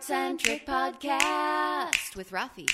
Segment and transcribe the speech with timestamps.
[0.00, 2.66] Art Centric Podcast with Rafi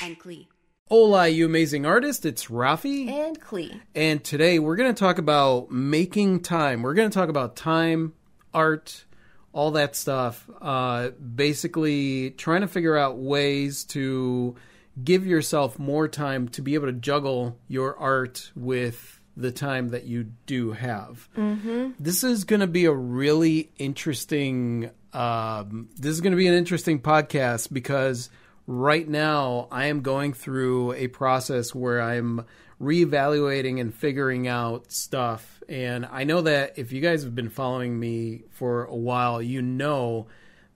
[0.00, 0.46] and Klee.
[0.88, 2.24] Hola, you amazing artist.
[2.24, 3.08] It's Rafi.
[3.08, 3.80] And Klee.
[3.92, 6.82] And today we're going to talk about making time.
[6.82, 8.12] We're going to talk about time,
[8.52, 9.04] art,
[9.52, 10.48] all that stuff.
[10.62, 14.54] Uh, basically, trying to figure out ways to
[15.02, 20.04] give yourself more time to be able to juggle your art with the time that
[20.04, 21.28] you do have.
[21.36, 21.90] Mm-hmm.
[21.98, 24.90] This is going to be a really interesting.
[25.14, 28.30] Um, this is going to be an interesting podcast because
[28.66, 32.44] right now I am going through a process where I'm
[32.80, 35.62] reevaluating and figuring out stuff.
[35.68, 39.62] And I know that if you guys have been following me for a while, you
[39.62, 40.26] know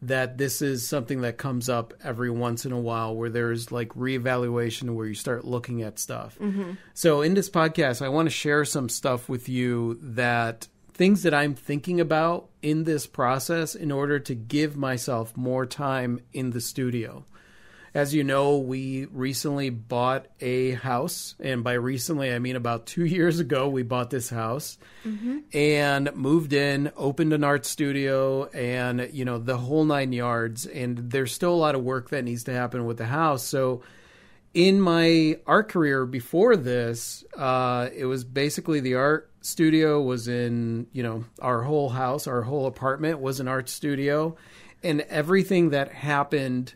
[0.02, 3.88] that this is something that comes up every once in a while where there's like
[3.90, 6.38] reevaluation where you start looking at stuff.
[6.38, 6.72] Mm-hmm.
[6.94, 10.68] So in this podcast, I want to share some stuff with you that
[10.98, 16.20] things that I'm thinking about in this process in order to give myself more time
[16.32, 17.24] in the studio.
[17.94, 23.04] As you know, we recently bought a house, and by recently I mean about two
[23.16, 23.68] years ago.
[23.68, 24.76] We bought this house
[25.06, 25.38] mm-hmm.
[25.54, 30.66] and moved in, opened an art studio, and you know the whole nine yards.
[30.66, 33.44] And there's still a lot of work that needs to happen with the house.
[33.44, 33.82] So,
[34.52, 40.86] in my art career before this, uh, it was basically the art studio was in
[40.92, 44.36] you know our whole house, our whole apartment was an art studio,
[44.82, 46.74] and everything that happened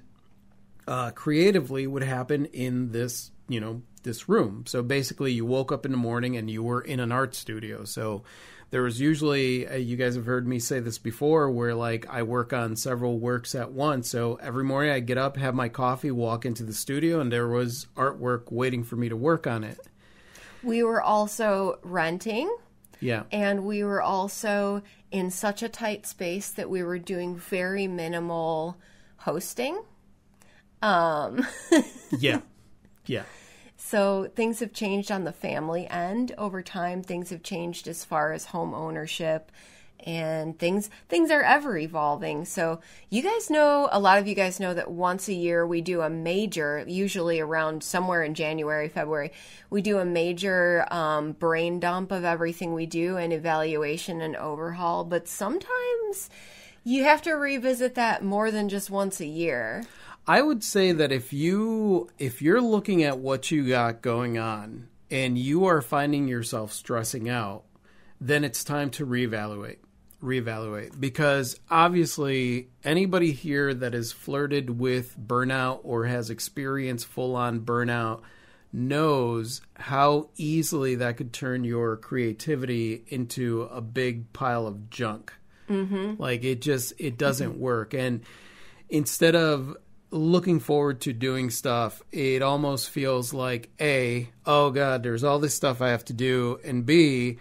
[0.87, 4.65] uh, creatively would happen in this, you know, this room.
[4.67, 7.85] So basically, you woke up in the morning and you were in an art studio.
[7.85, 8.25] So
[8.71, 12.23] there was usually, uh, you guys have heard me say this before, where like I
[12.25, 14.11] work on several works at once.
[14.11, 17.49] So every morning I get up, have my coffee, walk into the studio, and there
[17.49, 19.79] was artwork waiting for me to work on it.
[20.63, 22.55] We were also renting.
[23.01, 23.25] Yeah.
[23.33, 28.79] And we were also in such a tight space that we were doing very minimal
[29.19, 29.83] hosting.
[30.81, 31.47] Um,
[32.11, 32.41] yeah.
[33.07, 33.25] Yeah.
[33.77, 37.03] So things have changed on the family end over time.
[37.03, 39.51] Things have changed as far as home ownership
[40.05, 42.45] and things things are ever evolving.
[42.45, 42.81] So
[43.11, 46.01] you guys know a lot of you guys know that once a year we do
[46.01, 49.33] a major, usually around somewhere in January, February,
[49.71, 55.05] we do a major um, brain dump of everything we do and evaluation and overhaul.
[55.05, 56.31] But sometimes
[56.85, 59.85] you have to revisit that more than just once a year.
[60.27, 64.89] I would say that if you if you're looking at what you got going on
[65.11, 67.65] and you are finding yourself stressing out,
[68.21, 69.79] then it's time to reevaluate.
[70.23, 77.61] Reevaluate because obviously anybody here that has flirted with burnout or has experienced full on
[77.61, 78.23] burnout
[78.73, 85.33] knows how easily that could turn your creativity into a big pile of junk.
[85.69, 86.23] Mm-hmm.
[86.23, 87.61] Like it just it doesn't mm-hmm.
[87.61, 88.23] work and
[88.89, 89.77] instead of
[90.13, 95.55] looking forward to doing stuff, it almost feels like A, oh God, there's all this
[95.55, 97.39] stuff I have to do, and B,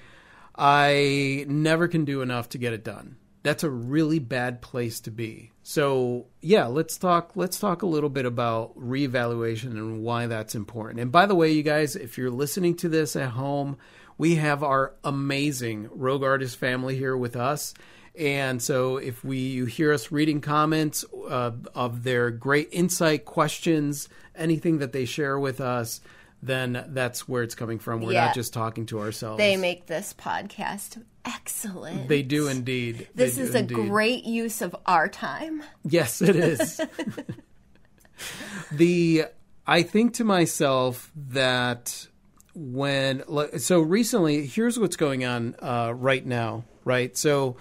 [0.63, 3.15] I never can do enough to get it done.
[3.41, 5.49] That's a really bad place to be.
[5.63, 10.99] So yeah, let's talk let's talk a little bit about reevaluation and why that's important.
[10.99, 13.77] And by the way, you guys, if you're listening to this at home,
[14.19, 17.73] we have our amazing Rogue Artist family here with us.
[18.15, 24.09] And so, if we you hear us reading comments uh, of their great insight, questions,
[24.35, 26.01] anything that they share with us,
[26.41, 28.01] then that's where it's coming from.
[28.01, 28.25] We're yeah.
[28.25, 29.37] not just talking to ourselves.
[29.37, 32.07] They make this podcast excellent.
[32.07, 33.07] They do indeed.
[33.13, 33.75] This they is a indeed.
[33.75, 35.63] great use of our time.
[35.83, 36.81] Yes, it is.
[38.71, 39.25] the
[39.67, 42.07] I think to myself that
[42.53, 43.23] when
[43.59, 46.65] so recently, here's what's going on uh, right now.
[46.83, 47.57] Right, so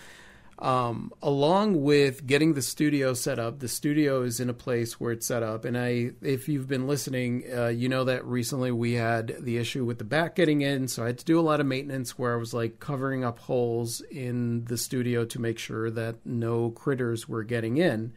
[0.60, 5.12] um, along with getting the studio set up, the studio is in a place where
[5.12, 5.65] it's set up.
[5.65, 9.84] And I, if you've been listening, uh, you know that recently we had the issue
[9.84, 12.34] with the back getting in, so I had to do a lot of maintenance where
[12.34, 17.26] I was like covering up holes in the studio to make sure that no critters
[17.26, 18.12] were getting in.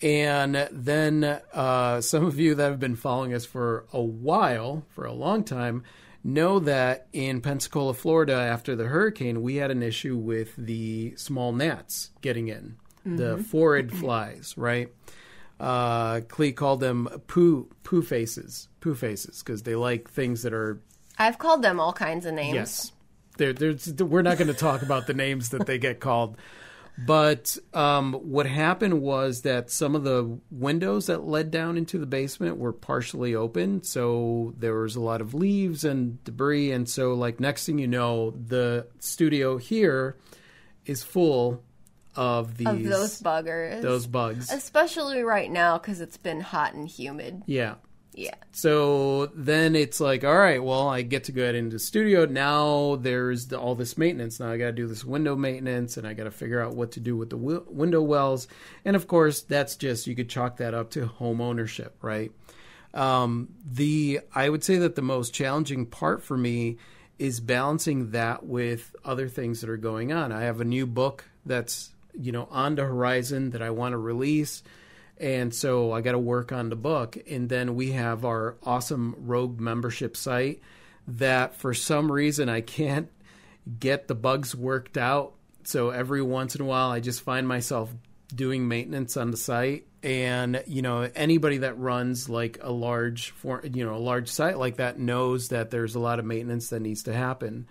[0.00, 5.04] And then uh, some of you that have been following us for a while, for
[5.04, 5.82] a long time,
[6.28, 11.52] know that in Pensacola, Florida, after the hurricane, we had an issue with the small
[11.52, 13.16] gnats getting in, mm-hmm.
[13.16, 14.92] the phorid flies, right?
[15.58, 20.80] Uh, Klee called them poo poo faces, poo faces, because they like things that are.
[21.18, 22.54] I've called them all kinds of names.
[22.54, 22.92] Yes,
[23.38, 26.36] they're, they're, we're not going to talk about the names that they get called.
[27.06, 32.06] But um, what happened was that some of the windows that led down into the
[32.06, 36.72] basement were partially open, so there was a lot of leaves and debris.
[36.72, 40.16] And so, like next thing you know, the studio here
[40.86, 41.62] is full
[42.16, 43.80] of these of those buggers.
[43.80, 44.50] those bugs.
[44.50, 47.42] Especially right now because it's been hot and humid.
[47.46, 47.76] Yeah.
[48.18, 48.34] Yeah.
[48.50, 52.26] So then it's like, all right, well, I get to go ahead into the studio.
[52.26, 54.40] Now there's the, all this maintenance.
[54.40, 56.90] Now I got to do this window maintenance and I got to figure out what
[56.92, 58.48] to do with the wi- window wells.
[58.84, 62.32] And of course, that's just, you could chalk that up to home ownership, right?
[62.92, 66.78] Um, the, I would say that the most challenging part for me
[67.20, 70.32] is balancing that with other things that are going on.
[70.32, 73.98] I have a new book that's, you know, on the horizon that I want to
[73.98, 74.64] release
[75.20, 77.18] and so I got to work on the book.
[77.28, 80.60] And then we have our awesome Rogue membership site
[81.06, 83.08] that for some reason I can't
[83.78, 85.34] get the bugs worked out.
[85.64, 87.92] So every once in a while, I just find myself
[88.34, 89.86] doing maintenance on the site.
[90.02, 94.58] And you know, anybody that runs like a large, for, you know, a large site
[94.58, 97.66] like that knows that there's a lot of maintenance that needs to happen.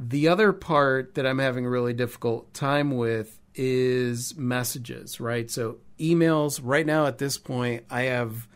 [0.00, 5.50] The other part that I'm having a really difficult time with is messages, right?
[5.50, 8.48] So emails right now at this point I have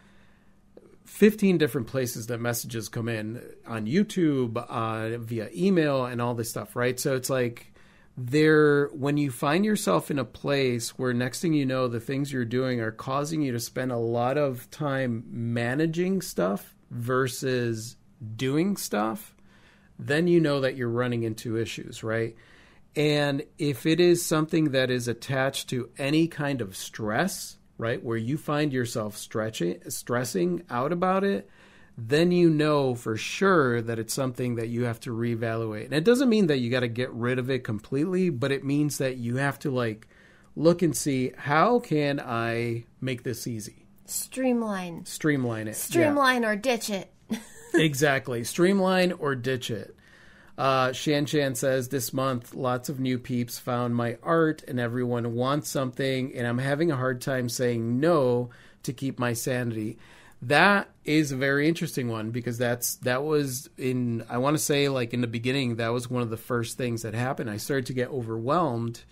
[1.13, 6.49] 15 different places that messages come in on YouTube, uh, via email and all this
[6.49, 6.99] stuff, right?
[6.99, 7.73] So it's like
[8.17, 12.33] there when you find yourself in a place where next thing you know the things
[12.33, 17.97] you're doing are causing you to spend a lot of time managing stuff versus
[18.37, 19.35] doing stuff,
[19.99, 22.35] then you know that you're running into issues, right?
[22.95, 28.19] And if it is something that is attached to any kind of stress, right, where
[28.19, 31.49] you find yourself stretching, stressing out about it,
[31.97, 35.87] then you know for sure that it's something that you have to reevaluate.
[35.87, 38.65] And it doesn't mean that you got to get rid of it completely, but it
[38.65, 40.09] means that you have to like
[40.57, 43.87] look and see how can I make this easy?
[44.07, 45.05] Streamline.
[45.05, 45.71] Streamline it.
[45.71, 45.75] Yeah.
[45.75, 47.13] Streamline or ditch it.
[47.75, 48.45] exactly.
[48.45, 49.97] Streamline or ditch it.
[50.59, 55.35] Uh, Shan Shan says this month, lots of new peeps found my art, and everyone
[55.35, 58.51] wants something, and I'm having a hard time saying no
[58.83, 59.99] to keep my sanity.
[60.43, 64.89] That is a very interesting one because that's that was in I want to say
[64.89, 67.49] like in the beginning that was one of the first things that happened.
[67.49, 69.03] I started to get overwhelmed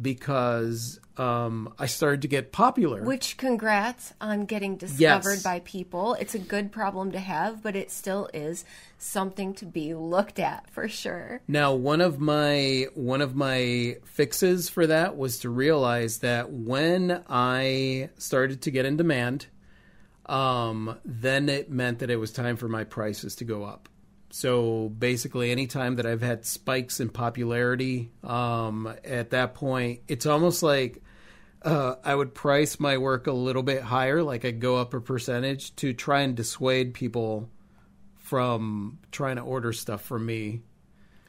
[0.00, 3.02] because um, I started to get popular.
[3.02, 5.42] Which congrats on getting discovered Yes.
[5.42, 6.14] by people.
[6.14, 8.64] It's a good problem to have, but it still is
[8.98, 11.42] something to be looked at for sure.
[11.46, 17.22] Now, one of my one of my fixes for that was to realize that when
[17.28, 19.46] I started to get in demand,
[20.26, 23.88] um, then it meant that it was time for my prices to go up.
[24.34, 30.62] So basically, anytime that I've had spikes in popularity, um, at that point, it's almost
[30.62, 31.02] like
[31.60, 35.02] uh, I would price my work a little bit higher, like I'd go up a
[35.02, 37.50] percentage to try and dissuade people
[38.16, 40.62] from trying to order stuff from me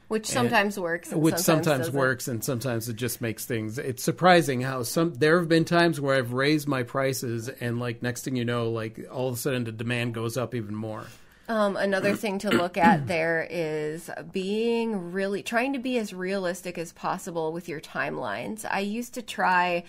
[0.08, 1.12] Which sometimes works.
[1.12, 1.94] And which sometimes doesn't.
[1.94, 6.00] works and sometimes it just makes things it's surprising how some there have been times
[6.00, 9.36] where i've raised my prices and like next thing you know like all of a
[9.36, 11.04] sudden the demand goes up even more
[11.46, 16.78] Um, another thing to look at there is being really trying to be as realistic
[16.78, 18.64] as possible with your timelines.
[18.68, 19.84] I used to try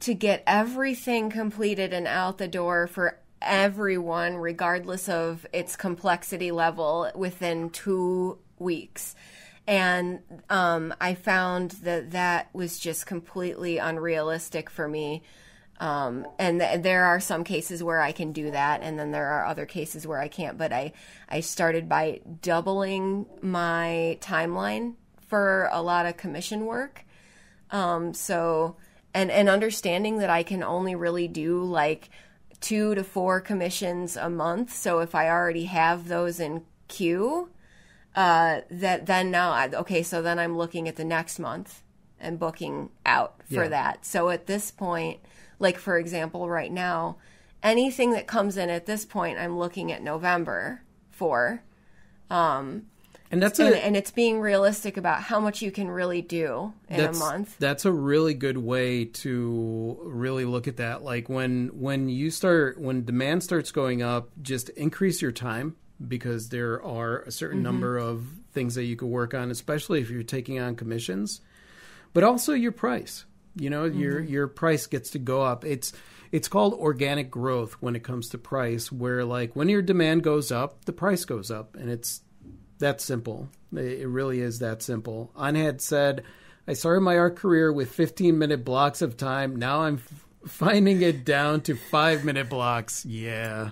[0.00, 7.10] to get everything completed and out the door for everyone, regardless of its complexity level,
[7.14, 9.16] within two weeks.
[9.66, 10.20] And
[10.50, 15.22] um, I found that that was just completely unrealistic for me.
[15.80, 19.26] Um, and th- there are some cases where I can do that, and then there
[19.26, 20.56] are other cases where I can't.
[20.56, 20.92] But I,
[21.28, 24.94] I started by doubling my timeline
[25.26, 27.04] for a lot of commission work.
[27.70, 28.76] Um, so,
[29.12, 32.08] and and understanding that I can only really do like
[32.60, 34.72] two to four commissions a month.
[34.72, 37.50] So if I already have those in queue,
[38.14, 41.82] uh, that then now I, okay, so then I'm looking at the next month
[42.20, 43.68] and booking out for Yeah.
[43.68, 44.06] that.
[44.06, 45.18] So at this point,
[45.58, 47.16] like for example, right now,
[47.62, 51.62] anything that comes in at this point, I'm looking at November for,
[53.30, 56.72] and that's and, a and it's being realistic about how much you can really do
[56.88, 57.56] in a month.
[57.58, 62.78] that's a really good way to really look at that like when when you start
[62.80, 65.74] when demand starts going up just increase your time
[66.06, 67.64] because there are a certain Mm-hmm.
[67.64, 71.40] number of things that you could work on especially if you're taking on commissions
[72.12, 73.24] but also your price
[73.56, 74.32] you know your Mm-hmm.
[74.32, 75.92] your price gets to go up it's
[76.32, 80.50] it's called organic growth when it comes to price where like when your demand goes
[80.50, 82.20] up the price goes up and it's
[82.80, 83.48] that simple.
[83.72, 85.30] It really is that simple.
[85.36, 86.24] Anhad said,
[86.66, 89.56] I started my art career with 15 minute blocks of time.
[89.56, 89.98] Now I'm
[90.46, 93.04] finding it down to five minute blocks.
[93.06, 93.70] Yeah.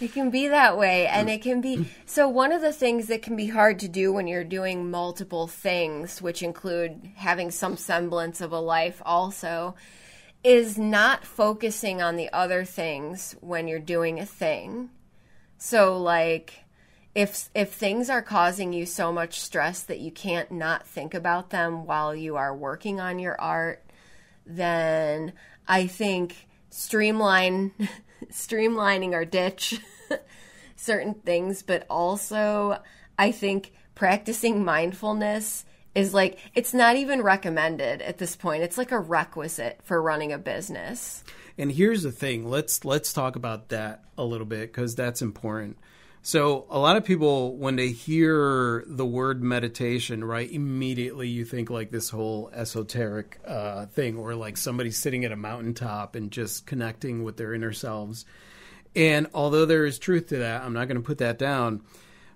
[0.00, 1.06] It can be that way.
[1.06, 1.86] And it can be mm.
[2.06, 5.46] so, one of the things that can be hard to do when you're doing multiple
[5.46, 9.74] things, which include having some semblance of a life also,
[10.42, 14.90] is not focusing on the other things when you're doing a thing.
[15.58, 16.64] So, like,
[17.14, 21.50] if if things are causing you so much stress that you can't not think about
[21.50, 23.84] them while you are working on your art,
[24.44, 25.32] then
[25.66, 27.72] I think streamline
[28.30, 29.80] streamlining our ditch
[30.76, 32.78] certain things, but also
[33.18, 35.64] I think practicing mindfulness
[35.94, 38.62] is like it's not even recommended at this point.
[38.62, 41.22] It's like a requisite for running a business.
[41.56, 42.48] And here's the thing.
[42.48, 45.78] Let's let's talk about that a little bit cuz that's important.
[46.26, 51.68] So, a lot of people, when they hear the word meditation, right, immediately you think
[51.68, 56.64] like this whole esoteric uh, thing, or like somebody sitting at a mountaintop and just
[56.64, 58.24] connecting with their inner selves.
[58.96, 61.82] And although there is truth to that, I'm not going to put that down.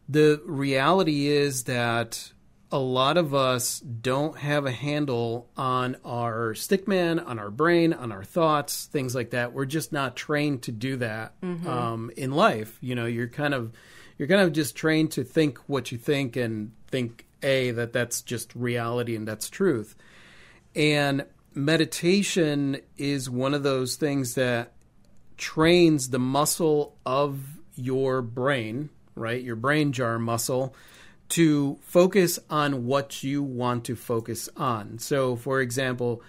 [0.06, 2.34] The reality is that
[2.70, 8.12] a lot of us don't have a handle on our stickman, on our brain, on
[8.12, 9.52] our thoughts, things like that.
[9.52, 11.66] We're just not trained to do that mm-hmm.
[11.66, 12.76] um, in life.
[12.80, 13.72] You know, you're kind of
[14.18, 18.20] you're kind of just trained to think what you think and think a that that's
[18.20, 19.94] just reality and that's truth.
[20.74, 24.72] And meditation is one of those things that
[25.38, 27.40] trains the muscle of
[27.76, 29.42] your brain, right?
[29.42, 30.74] Your brain jar muscle
[31.30, 34.98] to focus on what you want to focus on.
[34.98, 36.22] So, for example,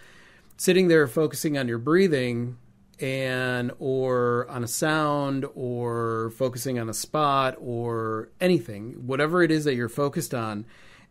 [0.58, 2.58] sitting there focusing on your breathing
[3.00, 9.64] and or on a sound or focusing on a spot or anything, whatever it is
[9.64, 10.66] that you're focused on,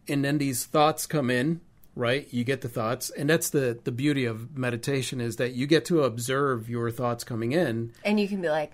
[0.06, 1.60] and then these thoughts come in,
[1.94, 2.28] right?
[2.30, 5.86] You get the thoughts, and that's the the beauty of meditation is that you get
[5.86, 8.70] to observe your thoughts coming in, and you can be like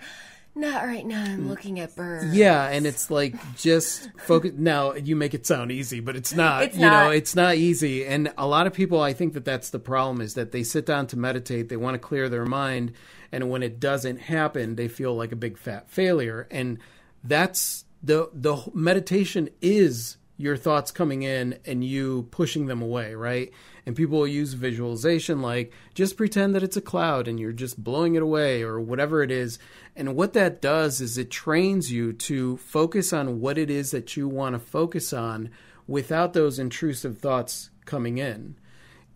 [0.55, 1.25] not right now.
[1.25, 2.35] I'm looking at birds.
[2.35, 4.53] Yeah, and it's like just focus.
[4.57, 6.65] now you make it sound easy, but it's not.
[6.65, 7.05] It's you not.
[7.05, 8.07] know, it's not easy.
[8.07, 10.87] And a lot of people, I think that that's the problem is that they sit
[10.87, 11.69] down to meditate.
[11.69, 12.93] They want to clear their mind,
[13.33, 16.47] and when it doesn't happen, they feel like a big fat failure.
[16.51, 16.79] And
[17.25, 23.53] that's the the meditation is your thoughts coming in and you pushing them away, right?
[23.87, 27.83] And people will use visualization like just pretend that it's a cloud and you're just
[27.83, 29.59] blowing it away or whatever it is.
[29.95, 34.17] And what that does is it trains you to focus on what it is that
[34.17, 35.51] you want to focus on
[35.87, 38.57] without those intrusive thoughts coming in.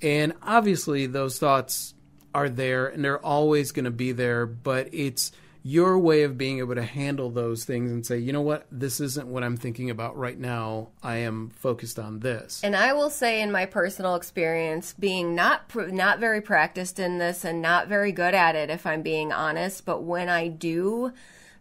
[0.03, 1.95] And obviously, those thoughts
[2.35, 5.33] are there and they're always going to be there, but it's
[5.69, 9.01] your way of being able to handle those things and say, you know what, this
[9.01, 10.89] isn't what I'm thinking about right now.
[11.03, 12.63] I am focused on this.
[12.65, 17.45] And I will say, in my personal experience, being not not very practiced in this
[17.45, 21.13] and not very good at it, if I'm being honest, but when I do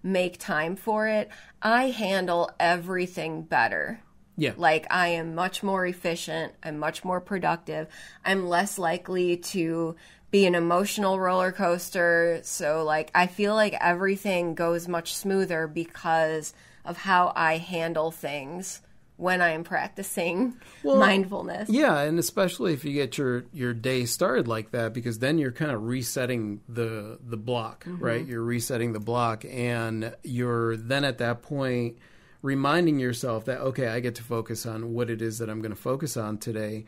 [0.01, 1.29] make time for it,
[1.61, 3.99] I handle everything better.
[4.37, 4.53] Yeah.
[4.55, 7.87] Like I am much more efficient, I'm much more productive.
[8.23, 9.97] I'm less likely to
[10.31, 12.39] be an emotional roller coaster.
[12.43, 16.53] So, like, I feel like everything goes much smoother because
[16.83, 18.81] of how I handle things
[19.17, 21.69] when I am practicing well, mindfulness.
[21.69, 25.51] Yeah, and especially if you get your your day started like that, because then you're
[25.51, 28.03] kind of resetting the the block, mm-hmm.
[28.03, 28.25] right?
[28.25, 31.97] You're resetting the block, and you're then at that point
[32.43, 35.75] reminding yourself that okay, I get to focus on what it is that I'm going
[35.75, 36.85] to focus on today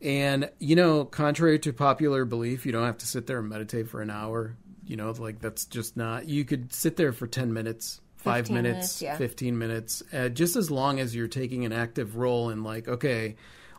[0.00, 3.88] and, you know, contrary to popular belief, you don't have to sit there and meditate
[3.88, 4.56] for an hour.
[4.86, 9.00] You know, like that's just not, you could sit there for 10 minutes, five minutes,
[9.00, 9.16] minutes yeah.
[9.16, 13.36] 15 minutes, uh, just as long as you're taking an active role in, like, okay,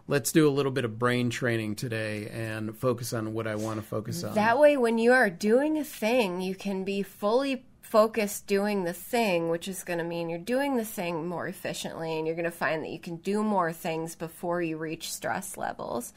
[0.07, 3.79] let's do a little bit of brain training today and focus on what I want
[3.79, 4.35] to focus on.
[4.35, 8.93] That way, when you are doing a thing, you can be fully focus doing the
[8.93, 12.45] thing, which is going to mean you're doing the thing more efficiently and you're going
[12.45, 16.13] to find that you can do more things before you reach stress levels.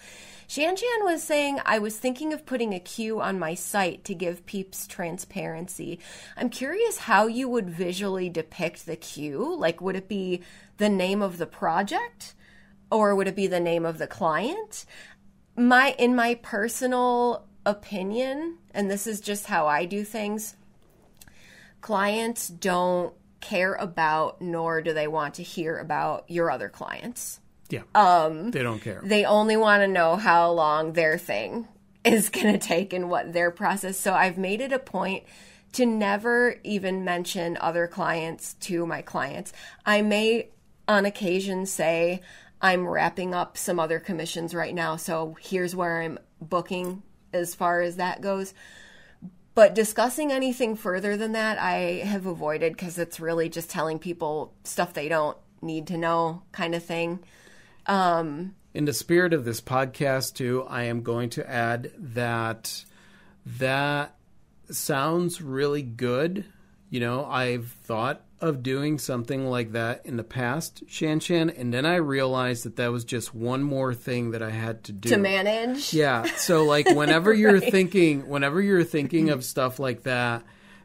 [0.46, 4.44] Shanjian was saying, I was thinking of putting a queue on my site to give
[4.44, 5.98] peeps transparency.
[6.36, 9.56] I'm curious how you would visually depict the queue.
[9.56, 10.42] Like, would it be
[10.76, 12.34] the name of the project?
[12.90, 14.84] Or would it be the name of the client?
[15.56, 20.56] My in my personal opinion, and this is just how I do things,
[21.82, 27.40] clients don't care about nor do they want to hear about your other clients.
[27.68, 27.82] Yeah.
[27.94, 29.02] Um they don't care.
[29.04, 31.68] They only want to know how long their thing
[32.04, 33.98] is going to take and what their process.
[33.98, 35.24] So I've made it a point
[35.72, 39.52] to never even mention other clients to my clients.
[39.86, 40.50] I may
[40.86, 42.20] on occasion say
[42.60, 47.80] I'm wrapping up some other commissions right now, so here's where I'm booking as far
[47.80, 48.54] as that goes
[49.54, 54.54] but discussing anything further than that, I have avoided because it's really just telling people
[54.64, 57.20] stuff they don't need to know, kind of thing.
[57.86, 62.84] Um, In the spirit of this podcast, too, I am going to add that
[63.58, 64.14] that
[64.70, 66.44] sounds really good.
[66.90, 71.72] You know, I've thought of doing something like that in the past, Shan Shan, and
[71.72, 75.10] then I realized that that was just one more thing that I had to do
[75.10, 75.94] to manage.
[75.94, 76.24] Yeah.
[76.36, 80.42] So like whenever you're thinking whenever you're thinking of stuff like that,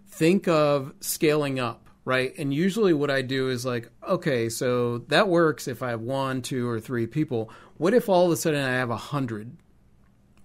[0.07, 2.31] think of scaling up, right?
[2.37, 6.43] And usually what I do is like, okay, so that works if I have one,
[6.43, 7.49] two, or three people.
[7.77, 9.57] What if all of a sudden I have a hundred,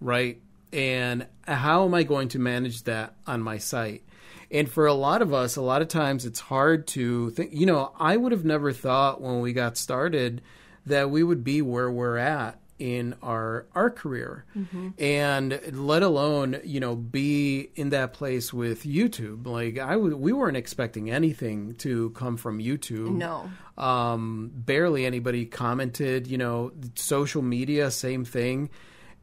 [0.01, 0.41] right?
[0.73, 4.03] And how am I going to manage that on my site?
[4.51, 7.51] And for a lot of us, a lot of times it's hard to think.
[7.53, 10.43] You know, I would have never thought when we got started
[10.87, 14.45] that we would be where we're at in our our career
[14.99, 20.33] and let alone you know be in that place with YouTube like I w- we
[20.33, 23.49] weren't expecting anything to come from YouTube No.
[23.79, 26.27] um, barely anybody commented.
[26.27, 28.69] You know, social media, same thing.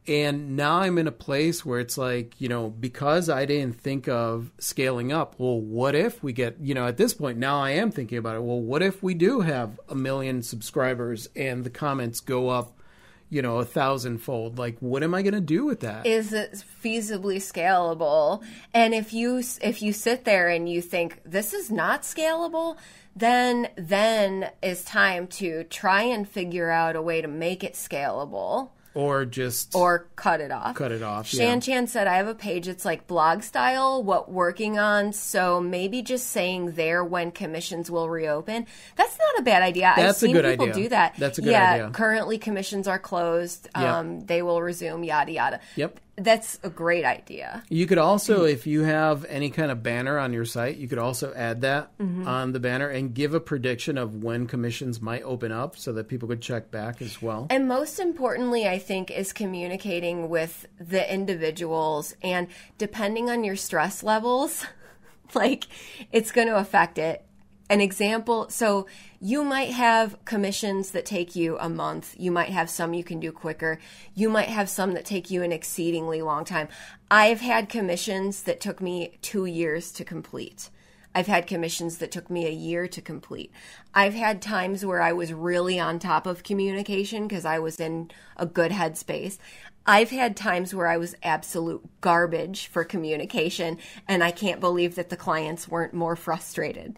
[0.08, 4.08] And now I'm in a place where it's like, you know, because I didn't think
[4.08, 7.72] of scaling up, well, what if we get, you know, at this point, now I
[7.72, 8.42] am thinking about it.
[8.42, 12.80] Well, what if we do have a million subscribers and the comments go up,
[13.28, 14.58] you know, a thousandfold?
[14.58, 16.06] Like, what am I going to do with that?
[16.06, 18.42] is it feasibly scalable
[18.72, 22.76] and if you if you sit there and you think this is not scalable
[23.14, 28.70] then then is time to try and figure out a way to make it scalable
[28.94, 31.26] or just or cut it off cut it off.
[31.26, 31.60] Shan yeah.
[31.60, 35.12] Chan said, I have a page, it's like blog style, what working on.
[35.12, 38.66] So maybe just saying there when commissions will reopen.
[38.96, 39.90] That's not a bad idea.
[39.90, 40.82] I've That's a seen good people idea.
[40.82, 41.14] do that.
[41.18, 41.90] That's a good yeah, idea.
[41.90, 43.68] currently commissions are closed.
[43.76, 43.98] Yeah.
[43.98, 45.60] Um, they will resume, yada, yada.
[45.76, 46.00] Yep.
[46.16, 47.62] That's a great idea.
[47.68, 50.98] You could also, if you have any kind of banner on your site, you could
[50.98, 51.92] also add that
[52.26, 56.08] on the banner and give a prediction of when commissions might open up so that
[56.08, 57.46] people could check back as well.
[57.48, 64.02] And most importantly, I think, is communicating with the individuals and depending on your stress
[64.02, 64.66] levels,
[65.34, 65.66] like
[66.12, 67.24] it's going to affect it.
[67.70, 68.88] An example so
[69.20, 72.16] you might have commissions that take you a month.
[72.18, 73.78] You might have some you can do quicker.
[74.12, 76.66] You might have some that take you an exceedingly long time.
[77.12, 80.68] I've had commissions that took me two years to complete.
[81.14, 83.50] I've had commissions that took me a year to complete.
[83.94, 88.10] I've had times where I was really on top of communication because I was in
[88.36, 89.38] a good headspace.
[89.86, 95.08] I've had times where I was absolute garbage for communication, and I can't believe that
[95.08, 96.96] the clients weren't more frustrated.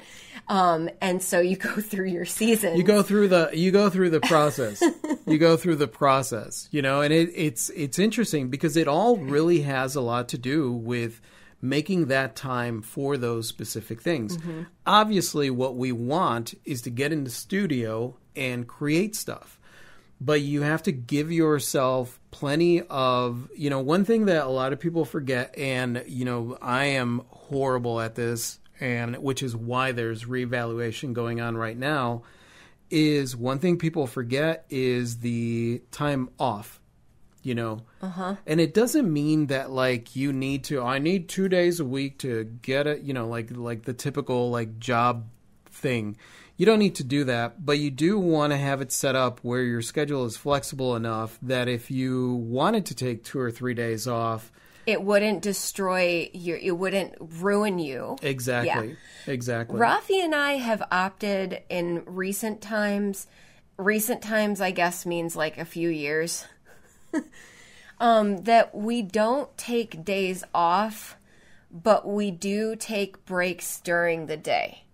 [0.48, 2.76] Um, and so you go through your season.
[2.76, 4.82] You go through the you go through the process.
[5.26, 9.16] you go through the process, you know, and it, it's it's interesting because it all
[9.16, 11.20] really has a lot to do with
[11.62, 14.36] making that time for those specific things.
[14.36, 14.62] Mm-hmm.
[14.84, 19.60] Obviously, what we want is to get in the studio and create stuff.
[20.20, 24.72] But you have to give yourself plenty of, you know, one thing that a lot
[24.72, 29.92] of people forget, and, you know, I am horrible at this, and which is why
[29.92, 32.22] there's reevaluation going on right now,
[32.90, 36.80] is one thing people forget is the time off
[37.42, 38.36] you know uh-huh.
[38.46, 42.18] and it doesn't mean that like you need to i need two days a week
[42.18, 45.26] to get it you know like like the typical like job
[45.70, 46.16] thing
[46.56, 49.40] you don't need to do that but you do want to have it set up
[49.42, 53.74] where your schedule is flexible enough that if you wanted to take two or three
[53.74, 54.52] days off
[54.86, 58.16] it wouldn't destroy your, it wouldn't ruin you.
[58.22, 63.26] exactly exactly Rafi and I have opted in recent times.
[63.78, 66.44] Recent times, I guess, means like a few years.
[68.00, 71.16] Um, that we don't take days off,
[71.70, 74.84] but we do take breaks during the day.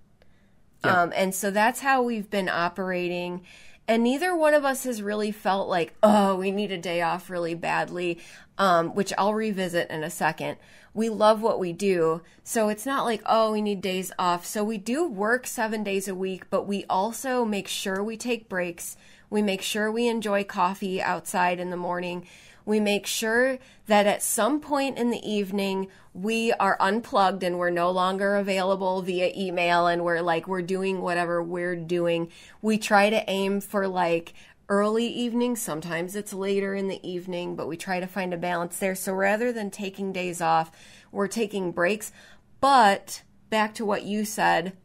[0.85, 3.43] Um, and so that's how we've been operating.
[3.89, 7.31] And neither one of us has really felt like, oh, we need a day off
[7.31, 8.19] really badly,
[8.59, 10.59] um, which I'll revisit in a second.
[10.95, 12.23] We love what we do.
[12.45, 14.45] So it's not like, oh, we need days off.
[14.45, 18.49] So we do work seven days a week, but we also make sure we take
[18.49, 18.97] breaks.
[19.31, 22.27] We make sure we enjoy coffee outside in the morning.
[22.65, 27.71] We make sure that at some point in the evening, we are unplugged and we're
[27.71, 32.31] no longer available via email and we're like, we're doing whatever we're doing.
[32.61, 34.35] We try to aim for like
[34.69, 35.57] early evening.
[35.57, 38.95] Sometimes it's later in the evening, but we try to find a balance there.
[38.95, 40.71] So rather than taking days off,
[41.11, 42.13] we're taking breaks.
[42.61, 44.77] But back to what you said,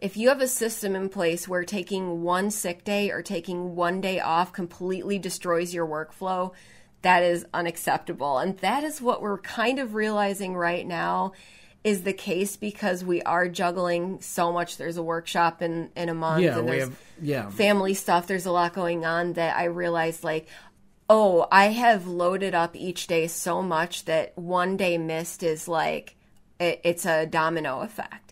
[0.00, 4.00] if you have a system in place where taking one sick day or taking one
[4.00, 6.52] day off completely destroys your workflow,
[7.02, 8.38] that is unacceptable.
[8.38, 11.32] And that is what we're kind of realizing right now
[11.82, 14.76] is the case because we are juggling so much.
[14.76, 17.50] There's a workshop in, in a month Yeah, and we there's have yeah.
[17.50, 18.26] family stuff.
[18.26, 20.48] There's a lot going on that I realized like,
[21.08, 26.16] oh, I have loaded up each day so much that one day missed is like,
[26.58, 28.25] it, it's a domino effect.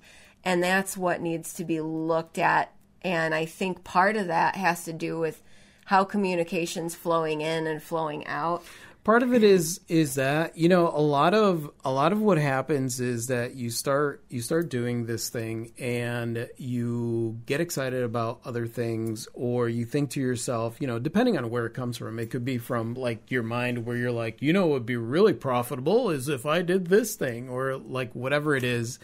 [0.45, 2.73] And that's what needs to be looked at.
[3.03, 5.43] And I think part of that has to do with
[5.87, 8.65] how communication's flowing in and flowing out.
[9.05, 12.39] part of it is is that you know a lot of a lot of what
[12.39, 18.41] happens is that you start you start doing this thing and you get excited about
[18.47, 22.19] other things or you think to yourself you know depending on where it comes from
[22.19, 25.35] it could be from like your mind where you're like you know would be really
[25.35, 28.99] profitable is if i did this thing or like whatever it is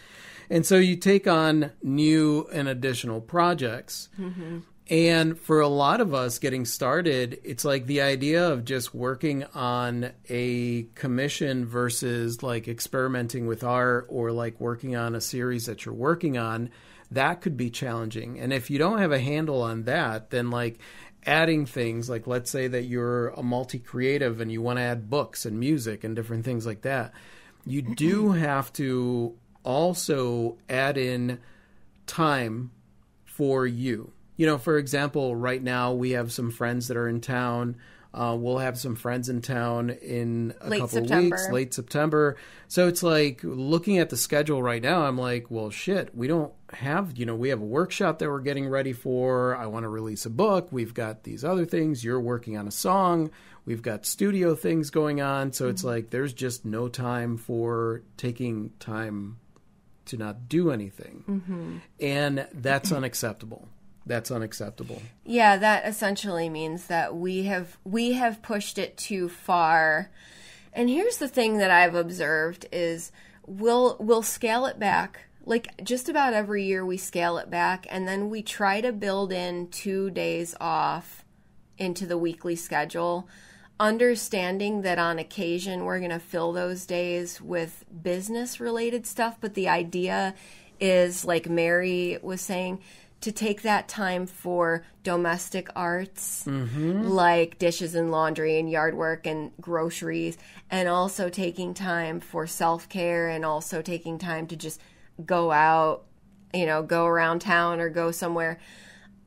[0.50, 4.58] and so you take on new and additional projects mm-hmm.
[4.88, 9.44] and for a lot of us getting started, it's like the idea of just working
[9.54, 15.84] on a commission versus like experimenting with art or like working on a series that
[15.84, 16.70] you're working on,
[17.12, 18.38] that could be challenging.
[18.40, 20.80] And if you don't have a handle on that, then like
[21.26, 25.10] adding things like let's say that you're a multi creative and you want to add
[25.10, 27.12] books and music and different things like that,
[27.66, 31.38] you do have to also add in
[32.06, 32.70] time
[33.24, 34.12] for you.
[34.36, 37.76] You know, for example, right now we have some friends that are in town.
[38.12, 41.36] Uh, we'll have some friends in town in a Late couple September.
[41.36, 42.36] weeks, late September.
[42.66, 46.52] So it's like looking at the schedule right now, I'm like, well, shit, we don't
[46.72, 49.54] have, you know, we have a workshop that we're getting ready for.
[49.56, 50.68] I want to release a book.
[50.72, 52.02] We've got these other things.
[52.02, 53.30] You're working on a song.
[53.64, 55.52] We've got studio things going on.
[55.52, 59.36] So it's like there's just no time for taking time
[60.10, 61.24] to not do anything.
[61.28, 61.76] Mm-hmm.
[62.00, 63.68] And that's unacceptable.
[64.06, 65.00] That's unacceptable.
[65.24, 70.10] Yeah, that essentially means that we have we have pushed it too far.
[70.72, 73.12] And here's the thing that I've observed is
[73.46, 75.26] we'll we'll scale it back.
[75.44, 79.32] Like just about every year we scale it back and then we try to build
[79.32, 81.24] in 2 days off
[81.78, 83.28] into the weekly schedule,
[83.80, 89.54] understanding that on occasion we're going to fill those days with business related stuff, but
[89.54, 90.34] the idea
[90.78, 92.80] is like Mary was saying
[93.22, 97.02] to take that time for domestic arts mm-hmm.
[97.02, 100.38] like dishes and laundry and yard work and groceries
[100.70, 104.80] and also taking time for self-care and also taking time to just
[105.24, 106.04] go out
[106.54, 108.58] you know go around town or go somewhere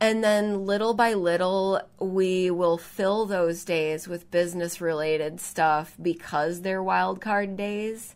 [0.03, 6.61] and then little by little, we will fill those days with business related stuff because
[6.61, 8.15] they're wild card days.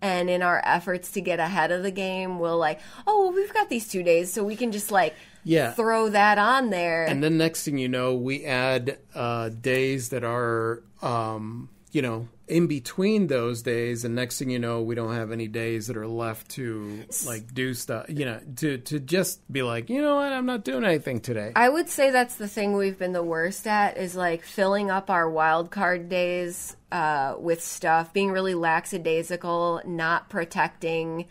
[0.00, 3.52] And in our efforts to get ahead of the game, we'll like, oh, well, we've
[3.52, 5.72] got these two days, so we can just like Yeah.
[5.72, 7.04] throw that on there.
[7.04, 12.28] And then next thing you know, we add uh, days that are, um, you know,
[12.48, 15.96] in between those days, and next thing you know, we don't have any days that
[15.96, 18.06] are left to like do stuff.
[18.08, 21.52] You know, to to just be like, you know what, I'm not doing anything today.
[21.56, 25.10] I would say that's the thing we've been the worst at is like filling up
[25.10, 31.26] our wild card days uh, with stuff, being really lackadaisical, not protecting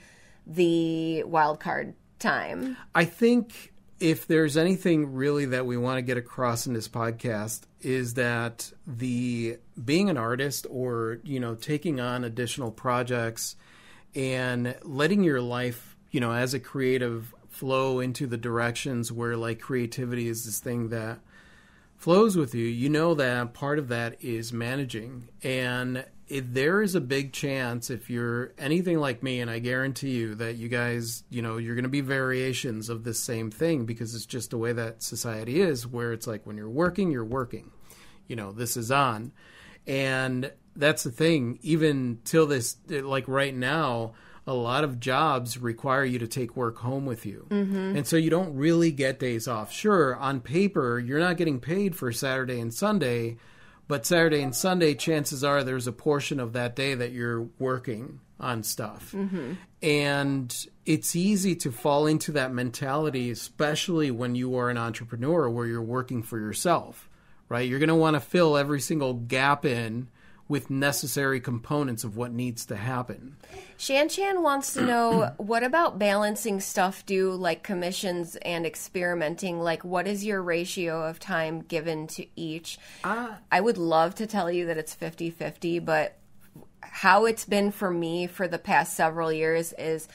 [0.46, 2.78] the wild card time.
[2.94, 7.62] I think if there's anything really that we want to get across in this podcast
[7.82, 13.56] is that the being an artist or you know taking on additional projects
[14.14, 19.60] and letting your life you know as a creative flow into the directions where like
[19.60, 21.20] creativity is this thing that
[21.98, 25.30] flows with you, you know that part of that is managing.
[25.42, 30.36] And there is a big chance if you're anything like me, and I guarantee you
[30.36, 34.16] that you guys, you know, you're going to be variations of this same thing because
[34.16, 37.72] it's just the way that society is, where it's like when you're working, you're working.
[38.28, 39.32] You know, this is on.
[39.86, 41.60] And that's the thing.
[41.62, 44.14] Even till this, like right now,
[44.48, 47.48] a lot of jobs require you to take work home with you.
[47.50, 47.98] Mm-hmm.
[47.98, 49.72] And so you don't really get days off.
[49.72, 53.38] Sure, on paper, you're not getting paid for Saturday and Sunday,
[53.88, 58.20] but Saturday and Sunday, chances are there's a portion of that day that you're working
[58.40, 59.12] on stuff.
[59.12, 59.54] Mm-hmm.
[59.82, 65.68] And it's easy to fall into that mentality, especially when you are an entrepreneur where
[65.68, 67.10] you're working for yourself,
[67.48, 67.68] right?
[67.68, 70.08] You're going to want to fill every single gap in
[70.48, 73.36] with necessary components of what needs to happen.
[73.78, 79.60] Shan Chan wants to know what about balancing stuff do like commissions and experimenting?
[79.60, 82.78] Like, what is your ratio of time given to each?
[83.04, 86.18] Uh, I would love to tell you that it's 50 50, but
[86.82, 90.08] how it's been for me for the past several years is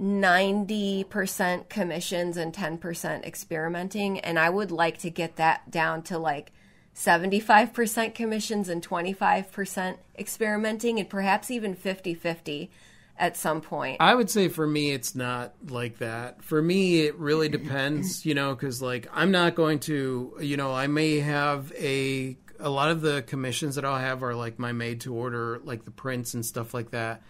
[0.00, 4.20] 90% commissions and 10% experimenting.
[4.20, 6.52] And I would like to get that down to like
[6.94, 12.70] 75% commissions and 25% experimenting, and perhaps even 50 50
[13.18, 13.98] at some point.
[14.00, 16.42] I would say for me, it's not like that.
[16.42, 20.72] For me, it really depends, you know, because like I'm not going to, you know,
[20.72, 24.72] I may have a a lot of the commissions that I'll have are like my
[24.72, 27.22] made to order, like the prints and stuff like that.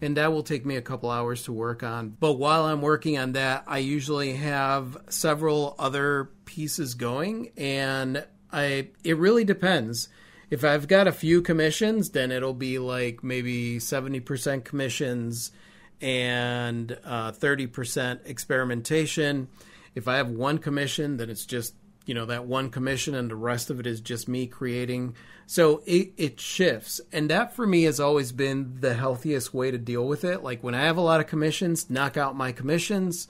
[0.00, 2.10] And that will take me a couple hours to work on.
[2.10, 8.88] But while I'm working on that, I usually have several other pieces going and I
[9.04, 10.08] it really depends.
[10.50, 15.52] If I've got a few commissions, then it'll be like maybe 70% commissions
[16.00, 19.48] and uh, 30% experimentation.
[19.94, 21.74] If I have one commission, then it's just
[22.08, 25.14] you know that one commission and the rest of it is just me creating
[25.46, 29.76] so it, it shifts and that for me has always been the healthiest way to
[29.76, 33.28] deal with it like when i have a lot of commissions knock out my commissions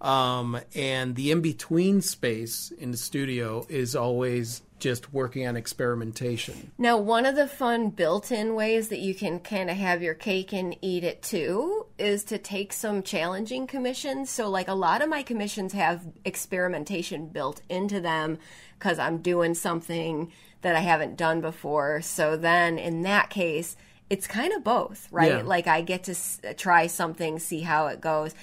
[0.00, 6.70] um, and the in between space in the studio is always just working on experimentation.
[6.76, 10.14] Now, one of the fun built in ways that you can kind of have your
[10.14, 14.28] cake and eat it too is to take some challenging commissions.
[14.28, 18.38] So, like a lot of my commissions have experimentation built into them
[18.78, 20.30] because I'm doing something
[20.60, 22.02] that I haven't done before.
[22.02, 23.76] So, then in that case,
[24.10, 25.38] it's kind of both, right?
[25.38, 25.42] Yeah.
[25.42, 28.34] Like I get to s- try something, see how it goes,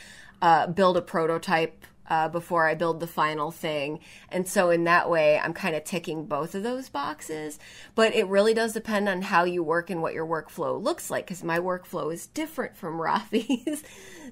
[0.44, 4.02] uh, build a prototype uh, before I build the final thing.
[4.28, 7.60] And so, in that way, I'm kind of ticking both of those boxes.
[7.96, 11.26] But it really does depend on how you work and what your workflow looks like,
[11.26, 13.84] because my workflow is different from Rafi's.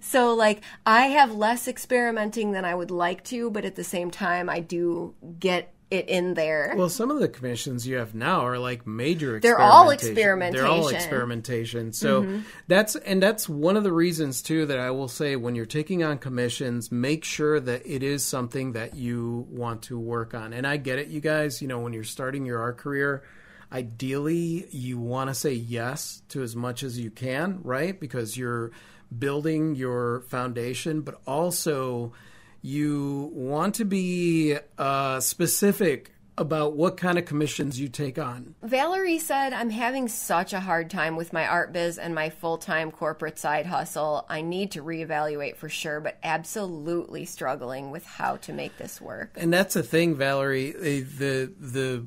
[0.02, 4.12] so, like, I have less experimenting than I would like to, but at the same
[4.12, 6.74] time, I do get it in there.
[6.76, 9.40] Well, some of the commissions you have now are like major.
[9.40, 10.64] They're all experimentation.
[10.64, 11.90] They're all experimentation.
[11.90, 11.94] experimentation.
[11.94, 12.42] So mm-hmm.
[12.68, 16.04] that's and that's one of the reasons too that I will say when you're taking
[16.04, 20.54] on commissions, make sure that it is something that you want to work on.
[20.54, 21.62] And I get it, you guys.
[21.62, 23.24] You know, when you're starting your art career,
[23.72, 28.00] ideally you want to say yes to as much as you can, right?
[28.00, 28.72] Because you're
[29.18, 32.14] building your foundation, but also
[32.62, 38.56] you want to be uh, specific about what kind of commissions you take on.
[38.64, 42.58] Valerie said, I'm having such a hard time with my art biz and my full
[42.58, 44.26] time corporate side hustle.
[44.30, 49.34] I need to reevaluate for sure, but absolutely struggling with how to make this work.
[49.36, 50.72] And that's the thing, Valerie.
[50.72, 52.06] The the, the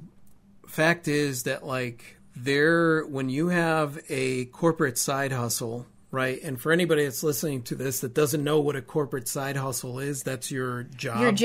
[0.67, 6.73] fact is that like there when you have a corporate side hustle right and for
[6.73, 10.51] anybody that's listening to this that doesn't know what a corporate side hustle is that's
[10.51, 11.45] your job Your job.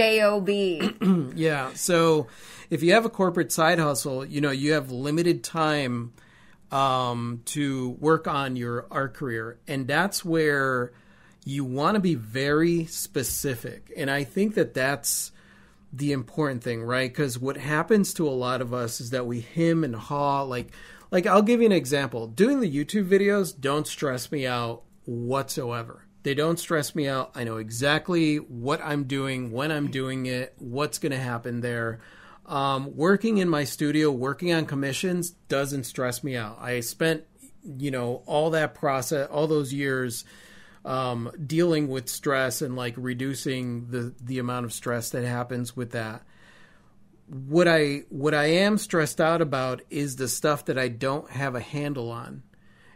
[1.36, 1.74] Yeah.
[1.74, 2.28] So
[2.70, 6.14] if you have a corporate side hustle, you know, you have limited time
[6.72, 9.60] um, to work on your art career.
[9.68, 10.92] And that's where
[11.46, 13.92] you want to be very specific.
[13.98, 15.32] And I think that that's
[15.92, 17.10] the important thing, right?
[17.10, 20.44] Because what happens to a lot of us is that we him and haw.
[20.44, 20.72] Like,
[21.12, 22.28] like I'll give you an example.
[22.28, 26.06] Doing the YouTube videos don't stress me out whatsoever.
[26.24, 27.32] They don't stress me out.
[27.36, 32.02] I know exactly what I'm doing, when I'm doing it, what's going to happen there.
[32.46, 36.58] Um, working in my studio, working on commissions doesn't stress me out.
[36.60, 37.24] I spent,
[37.64, 40.26] you know, all that process, all those years
[40.84, 45.92] um, dealing with stress and like reducing the the amount of stress that happens with
[45.92, 46.24] that.
[47.30, 51.56] What I what I am stressed out about is the stuff that I don't have
[51.56, 52.44] a handle on.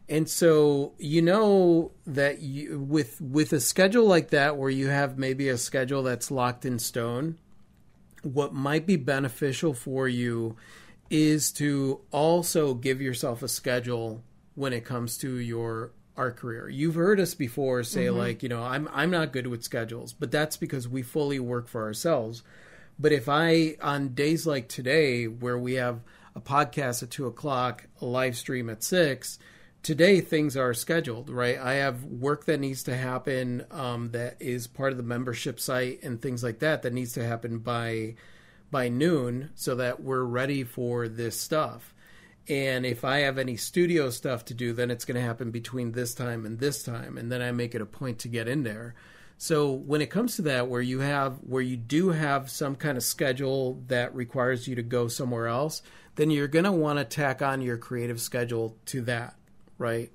[0.09, 5.17] And so you know that you, with with a schedule like that where you have
[5.17, 7.37] maybe a schedule that's locked in stone,
[8.23, 10.57] what might be beneficial for you
[11.09, 14.23] is to also give yourself a schedule
[14.55, 16.69] when it comes to your art career.
[16.69, 18.17] You've heard us before say mm-hmm.
[18.17, 21.67] like, you know, I'm I'm not good with schedules, but that's because we fully work
[21.67, 22.43] for ourselves.
[23.03, 25.99] But if I on days like today where we have
[26.37, 29.39] a podcast at two o'clock, a live stream at six,
[29.81, 31.59] today things are scheduled, right?
[31.59, 36.01] I have work that needs to happen um, that is part of the membership site
[36.01, 38.15] and things like that that needs to happen by
[38.71, 41.93] by noon so that we're ready for this stuff.
[42.47, 45.91] And if I have any studio stuff to do, then it's going to happen between
[45.91, 48.63] this time and this time, and then I make it a point to get in
[48.63, 48.95] there.
[49.43, 52.95] So when it comes to that, where you have where you do have some kind
[52.97, 55.81] of schedule that requires you to go somewhere else,
[56.15, 59.35] then you're going to want to tack on your creative schedule to that,
[59.83, 60.09] right?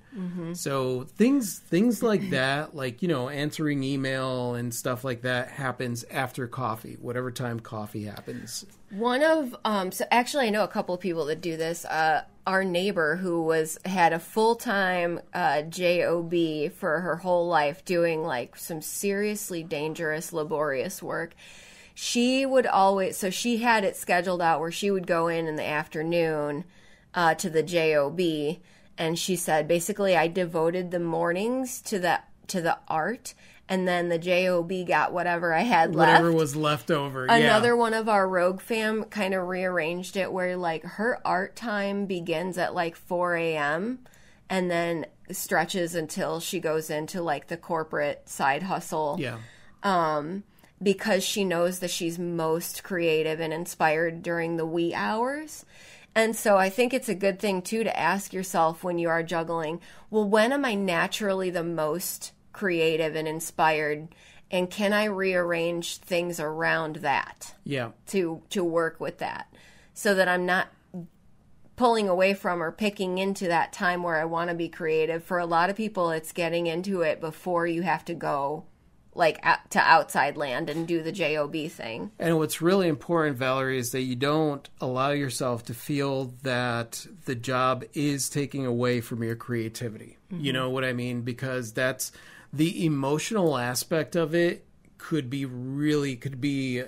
[0.55, 6.05] So things things like that, like you know, answering email and stuff like that, happens
[6.11, 8.67] after coffee, whatever time coffee happens.
[8.91, 11.85] One of um so actually I know a couple of people that do this.
[11.85, 16.33] Uh our neighbor who was had a full-time uh job
[16.73, 21.35] for her whole life doing like some seriously dangerous laborious work.
[21.95, 25.57] she would always so she had it scheduled out where she would go in in
[25.57, 26.65] the afternoon
[27.15, 28.19] uh, to the job
[28.99, 33.35] and she said basically i devoted the mornings to the to the art
[33.71, 37.25] and then the job got whatever i had left Whatever was left over.
[37.27, 37.75] another yeah.
[37.75, 42.59] one of our rogue fam kind of rearranged it where like her art time begins
[42.59, 44.01] at like 4 a.m
[44.51, 49.37] and then stretches until she goes into like the corporate side hustle Yeah.
[49.83, 50.43] um
[50.83, 55.65] because she knows that she's most creative and inspired during the wee hours.
[56.19, 59.23] And so I think it's a good thing too to ask yourself when you are
[59.23, 64.09] juggling, well, when am I naturally the most creative and inspired?
[64.51, 67.93] And can I rearrange things around that Yeah.
[68.09, 69.47] to to work with that
[69.95, 70.67] so that I'm not
[71.77, 75.23] pulling away from or picking into that time where I want to be creative.
[75.23, 78.65] For a lot of people it's getting into it before you have to go
[79.19, 83.79] like out to outside land and do the job thing And what's really important, Valerie,
[83.79, 89.23] is that you don't allow yourself to feel that the job is taking away from
[89.23, 90.17] your creativity.
[90.31, 91.23] You know what I mean?
[91.23, 92.13] Because that's
[92.53, 94.67] the emotional aspect of it
[94.99, 96.83] could be really could be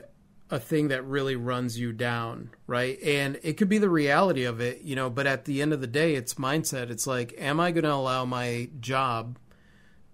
[0.50, 3.00] a thing that really runs you down, right?
[3.02, 5.80] And it could be the reality of it, you know, but at the end of
[5.80, 6.90] the day, it's mindset.
[6.90, 9.38] It's like, am I going to allow my job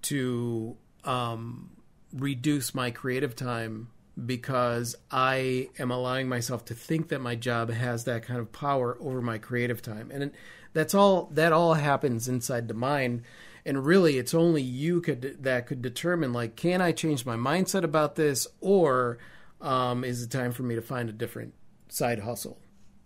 [0.03, 1.71] to um,
[2.17, 3.89] reduce my creative time
[4.25, 8.97] because I am allowing myself to think that my job has that kind of power
[9.01, 10.11] over my creative time.
[10.11, 10.33] And
[10.73, 13.23] that's all that all happens inside the mind.
[13.65, 17.83] And really it's only you could that could determine like can I change my mindset
[17.83, 19.19] about this or
[19.61, 21.55] um, is it time for me to find a different
[21.89, 22.59] side hustle?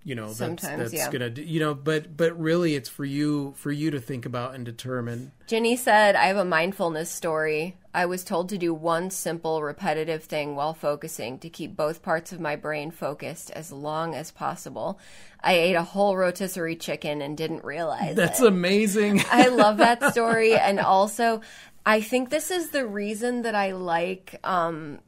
[0.02, 1.10] You know, that's, that's yeah.
[1.10, 4.54] gonna do, you know, but but really it's for you for you to think about
[4.54, 7.76] and determine Jenny said, I have a mindfulness story.
[7.92, 12.32] I was told to do one simple, repetitive thing while focusing to keep both parts
[12.32, 14.98] of my brain focused as long as possible.
[15.42, 18.46] I ate a whole rotisserie chicken and didn't realize That's it.
[18.46, 19.22] amazing.
[19.30, 20.54] I love that story.
[20.54, 21.40] And also,
[21.84, 25.00] I think this is the reason that I like um,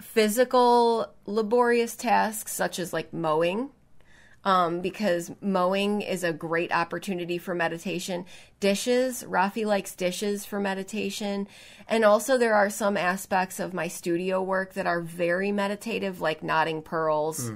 [0.00, 3.70] physical, laborious tasks such as like mowing.
[4.44, 8.24] Um, because mowing is a great opportunity for meditation.
[8.60, 11.48] Dishes, Rafi likes dishes for meditation.
[11.88, 16.42] And also, there are some aspects of my studio work that are very meditative, like
[16.42, 17.50] knotting pearls.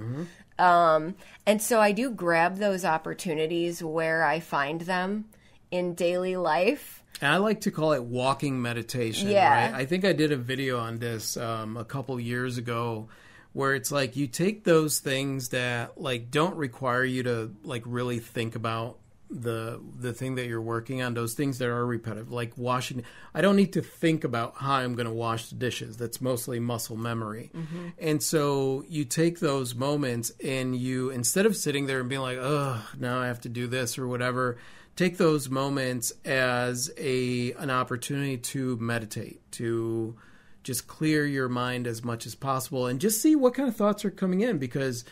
[0.59, 1.15] Um,
[1.47, 5.27] and so I do grab those opportunities where I find them
[5.71, 7.03] in daily life.
[7.21, 9.29] And I like to call it walking meditation.
[9.29, 9.73] Yeah.
[9.73, 9.75] Right?
[9.75, 13.09] I think I did a video on this um, a couple years ago
[13.53, 18.19] where it's like you take those things that like don't require you to like really
[18.19, 18.99] think about
[19.33, 23.03] the the thing that you're working on those things that are repetitive like washing
[23.35, 25.97] i don't need to think about how i'm going to wash the dishes.
[25.97, 27.51] That's mostly muscle memory.
[27.55, 27.89] Mm-hmm.
[27.99, 32.39] And so you take those moments and you instead of sitting there and being like
[32.39, 34.59] oh now i have to do this or whatever
[34.97, 40.15] take those moments as a an opportunity to meditate to
[40.63, 44.05] just clear your mind as much as possible and just see what kind of thoughts
[44.05, 45.05] are coming in because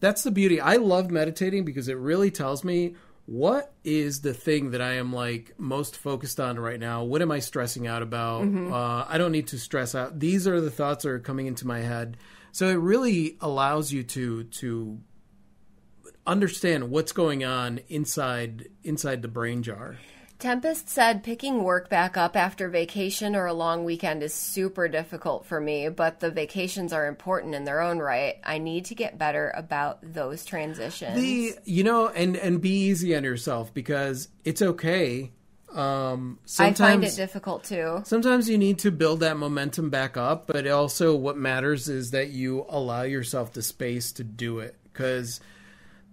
[0.00, 0.60] that's the beauty.
[0.60, 2.94] I love meditating because it really tells me
[3.26, 7.04] what is the thing that I am like most focused on right now.
[7.04, 8.44] What am I stressing out about?
[8.72, 10.18] Uh, I don't need to stress out.
[10.18, 12.16] These are the thoughts that are coming into my head.
[12.52, 14.98] So it really allows you to to
[16.26, 19.96] understand what's going on inside inside the brain jar.
[20.38, 25.44] Tempest said picking work back up after vacation or a long weekend is super difficult
[25.46, 28.36] for me, but the vacations are important in their own right.
[28.44, 31.16] I need to get better about those transitions.
[31.16, 35.32] the you know and and be easy on yourself because it's okay
[35.74, 38.00] um sometimes, I find it difficult too.
[38.04, 42.30] sometimes you need to build that momentum back up but also what matters is that
[42.30, 45.40] you allow yourself the space to do it because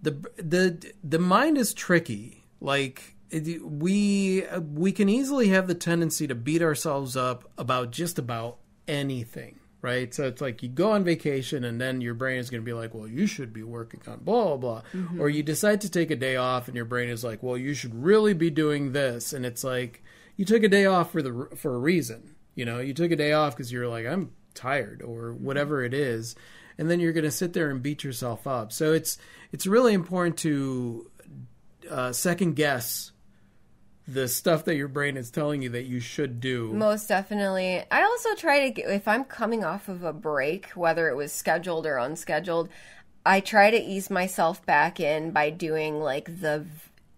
[0.01, 6.27] the the the mind is tricky like it, we we can easily have the tendency
[6.27, 8.57] to beat ourselves up about just about
[8.87, 10.15] anything right?
[10.15, 12.73] So it's like you go on vacation and then your brain is going to be
[12.73, 14.81] like well you should be working on blah blah blah.
[15.19, 17.75] Or you decide to take a day off and your brain is like well you
[17.75, 19.31] should really be doing this.
[19.31, 20.03] And it's like
[20.37, 22.79] you took a day off for the for a reason you know?
[22.79, 26.35] You took a day off because you're like i'm tired or whatever it is
[26.77, 28.71] and then you're going to sit there and beat yourself up.
[28.71, 29.17] So it's
[29.51, 31.09] it's really important to
[31.89, 33.11] uh, second guess
[34.07, 36.71] the stuff that your brain is telling you that you should do.
[36.73, 37.83] Most definitely.
[37.89, 41.31] I also try to get, if I'm coming off of a break, whether it was
[41.31, 42.69] scheduled or unscheduled,
[43.25, 46.65] I try to ease myself back in by doing like the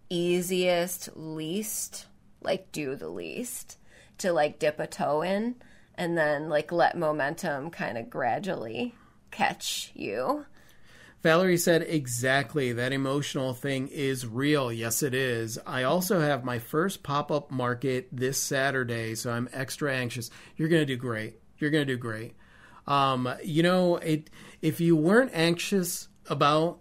[0.09, 2.05] easiest, least,
[2.41, 3.77] like do the least
[4.19, 5.55] to like dip a toe in
[5.95, 8.95] and then like let momentum kind of gradually
[9.31, 10.45] catch you.
[11.23, 12.73] Valerie said, exactly.
[12.73, 14.71] That emotional thing is real.
[14.71, 15.57] Yes, it is.
[15.65, 20.29] I also have my first pop up market this Saturday, so I'm extra anxious.
[20.55, 21.39] You're going to do great.
[21.57, 22.33] You're going to do great.
[22.85, 24.29] Um, you know, it,
[24.61, 26.79] if you weren't anxious about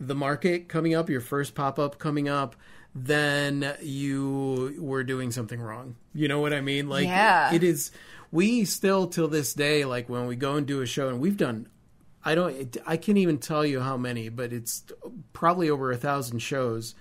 [0.00, 2.56] the market coming up, your first pop up coming up,
[2.94, 5.96] then you were doing something wrong.
[6.14, 6.88] You know what I mean?
[6.88, 7.52] Like, Yeah.
[7.54, 7.90] it is.
[8.32, 11.36] We still, till this day, like when we go and do a show, and we've
[11.36, 11.68] done
[12.24, 12.76] I don't.
[12.86, 14.84] I can't even tell you how many, but it's
[15.32, 16.94] probably over a thousand shows.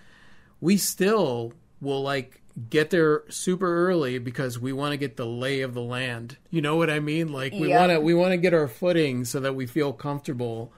[0.59, 5.61] We still will like get there super early because we want to get the lay
[5.61, 6.37] of the land.
[6.51, 7.31] You know what I mean?
[7.31, 7.79] Like we Yeah.
[7.79, 10.71] want to we want to get our footing so that we feel comfortable.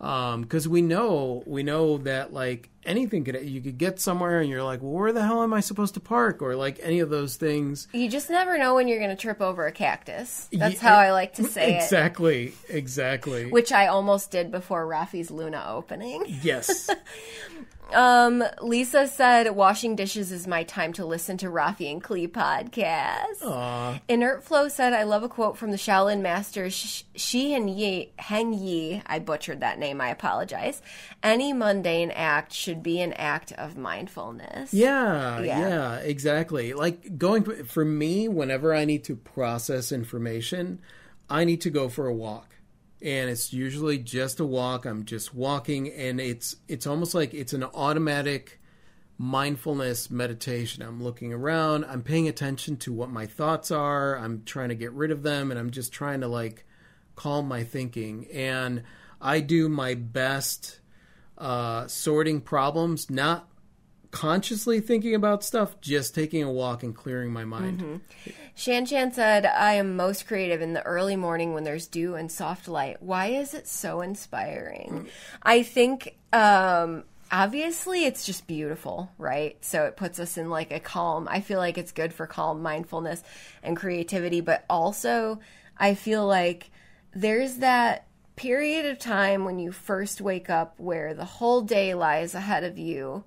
[0.00, 4.48] Um, because we know we know that like anything could you could get somewhere and
[4.50, 6.42] you're like, well, where the hell am I supposed to park?
[6.42, 7.86] Or like any of those things.
[7.92, 10.48] You just never know when you're going to trip over a cactus.
[10.52, 11.82] That's Ye- how I like to say it.
[11.82, 13.50] exactly, exactly.
[13.50, 16.24] Which I almost did before Rafi's Luna opening.
[16.42, 16.90] yes.
[17.94, 23.42] Um, Lisa said, "Washing dishes is my time to listen to Rafi and Klee podcast."
[23.42, 23.98] Aw.
[24.08, 28.12] Inert Flow said, "I love a quote from the Shaolin master Sh- Shi Hen Yi.
[28.18, 29.02] Heng Yi.
[29.06, 30.00] I butchered that name.
[30.00, 30.82] I apologize.
[31.22, 35.58] Any mundane act should be an act of mindfulness." Yeah, Yeah.
[35.68, 36.74] yeah, exactly.
[36.74, 40.78] Like going for me, whenever I need to process information,
[41.30, 42.54] I need to go for a walk.
[43.00, 44.84] And it's usually just a walk.
[44.84, 48.60] I'm just walking and it's it's almost like it's an automatic
[49.18, 50.82] mindfulness meditation.
[50.82, 54.92] I'm looking around, I'm paying attention to what my thoughts are, I'm trying to get
[54.92, 56.64] rid of them and I'm just trying to like
[57.16, 58.84] calm my thinking and
[59.20, 60.78] I do my best
[61.36, 63.48] uh, sorting problems, not
[64.10, 68.00] consciously thinking about stuff, just taking a walk and clearing my mind.
[68.54, 72.30] Shan Shan said, I am most creative in the early morning when there's dew and
[72.30, 73.02] soft light.
[73.02, 75.08] Why is it so inspiring?
[75.42, 79.56] I think, um, obviously, it's just beautiful, right?
[79.64, 81.28] So it puts us in like a calm.
[81.30, 83.22] I feel like it's good for calm mindfulness
[83.62, 85.40] and creativity, but also
[85.76, 86.70] I feel like
[87.14, 88.06] there's that
[88.36, 92.78] period of time when you first wake up where the whole day lies ahead of
[92.78, 93.24] you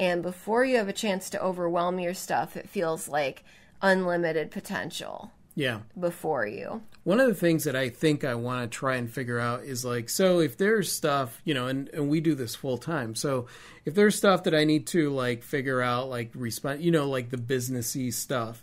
[0.00, 3.44] and before you have a chance to overwhelm your stuff it feels like
[3.82, 5.80] unlimited potential Yeah.
[5.98, 9.38] before you One of the things that I think I want to try and figure
[9.38, 12.76] out is like, so if there's stuff, you know, and, and we do this full
[12.76, 13.14] time.
[13.14, 13.46] So
[13.86, 17.30] if there's stuff that I need to like figure out, like respond, you know, like
[17.30, 18.62] the businessy stuff,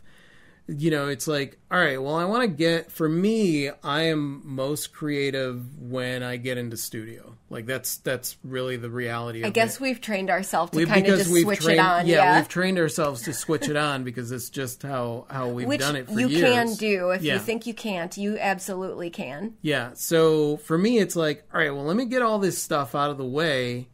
[0.68, 4.42] you know, it's like, all right, well, I want to get, for me, I am
[4.46, 7.36] most creative when I get into studio.
[7.50, 9.54] Like that's, that's really the reality of i it.
[9.54, 12.38] guess we've trained ourselves to We- kind of just switch trained, it on yeah, yeah,
[12.40, 15.96] we've trained ourselves to switch it on because it's just how how we've which done
[15.96, 16.32] it for years.
[16.32, 16.54] you years.
[16.54, 17.36] can do if Yeah.
[17.36, 19.92] you think you can't you absolutely can Yeah.
[19.94, 23.10] So for me, it's like, all right, well, let me get all this stuff out
[23.12, 23.88] of the way,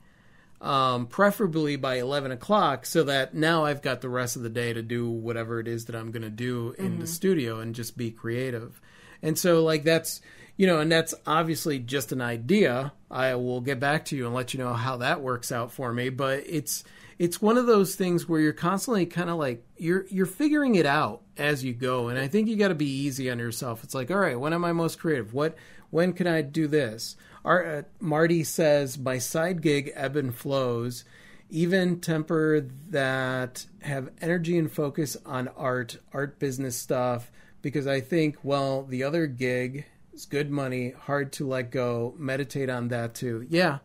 [0.63, 4.71] um, preferably by 11 o'clock, so that now I've got the rest of the day
[4.71, 7.97] to do whatever it is that I'm going to do in the studio and just
[7.97, 8.81] be creative.
[9.21, 10.21] And so, like, that's,
[10.55, 12.93] you know, and that's obviously just an idea.
[13.11, 15.91] I will get back to you and let you know how that works out for
[15.91, 16.09] me.
[16.09, 16.85] But it's,
[17.19, 20.85] it's one of those things where you're constantly kind of like you're you're figuring it
[20.85, 23.95] out as you go and i think you got to be easy on yourself it's
[23.95, 25.55] like all right when am i most creative what
[25.89, 27.15] when can i do this
[27.45, 31.03] Our, uh, marty says my side gig ebb and flows.
[31.49, 37.31] Even temper that have energy and focus on art art business stuff
[37.61, 42.13] because i think well the other gig is good money hard to let go.
[42.17, 43.45] Meditate on that too.
[43.49, 43.79] Yeah.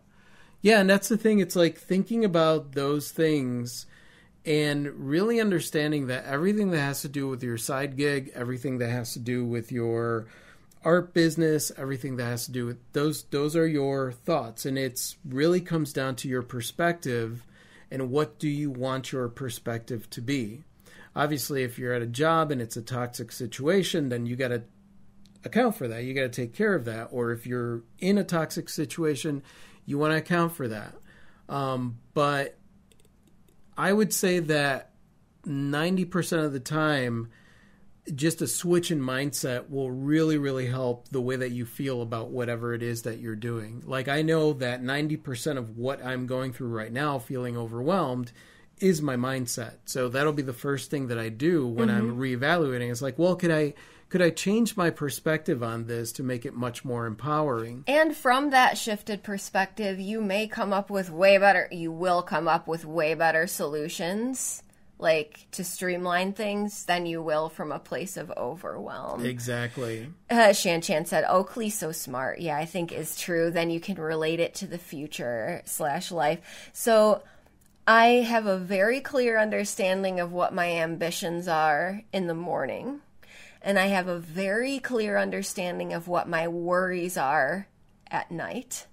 [0.61, 1.39] Yeah, and that's the thing.
[1.39, 3.87] It's like thinking about those things
[4.45, 8.91] and really understanding that everything that has to do with your side gig, everything that
[8.91, 10.27] has to do with your
[10.85, 15.17] art business, everything that has to do with those those are your thoughts and it's
[15.25, 17.45] really comes down to your perspective
[17.91, 20.63] and what do you want your perspective to be.
[21.17, 24.63] Obviously, if you're at a job and it's a toxic situation, then you got to
[25.45, 26.05] account for that.
[26.05, 27.09] You got to take care of that.
[27.11, 29.43] Or if you're in a toxic situation,
[29.87, 30.95] you want to account for that.
[31.49, 32.57] Um, but
[33.77, 34.91] I would say that
[35.47, 37.31] 90% of the time,
[38.15, 42.31] just a switch in mindset will really, really help the way that you feel about
[42.31, 43.83] whatever it is that you're doing.
[43.87, 48.33] Like, I know that 90% of what I'm going through right now, feeling overwhelmed,
[48.81, 49.77] is my mindset.
[49.87, 52.21] So that'll be the first thing that I do when I'm mm-hmm.
[52.21, 52.91] reevaluating.
[52.91, 53.75] It's like, well, could I
[54.09, 57.85] could I change my perspective on this to make it much more empowering?
[57.87, 62.49] And from that shifted perspective, you may come up with way better, you will come
[62.49, 64.63] up with way better solutions
[64.99, 69.25] like to streamline things than you will from a place of overwhelm.
[69.25, 70.09] Exactly.
[70.29, 72.41] Uh, Shan Chan said, Oakley's so smart.
[72.41, 73.51] Yeah, I think is true.
[73.51, 76.71] Then you can relate it to the future slash life.
[76.73, 77.23] So
[77.87, 83.01] I have a very clear understanding of what my ambitions are in the morning.
[83.63, 87.69] And I have a very clear understanding of what my worries are
[88.11, 88.87] at night.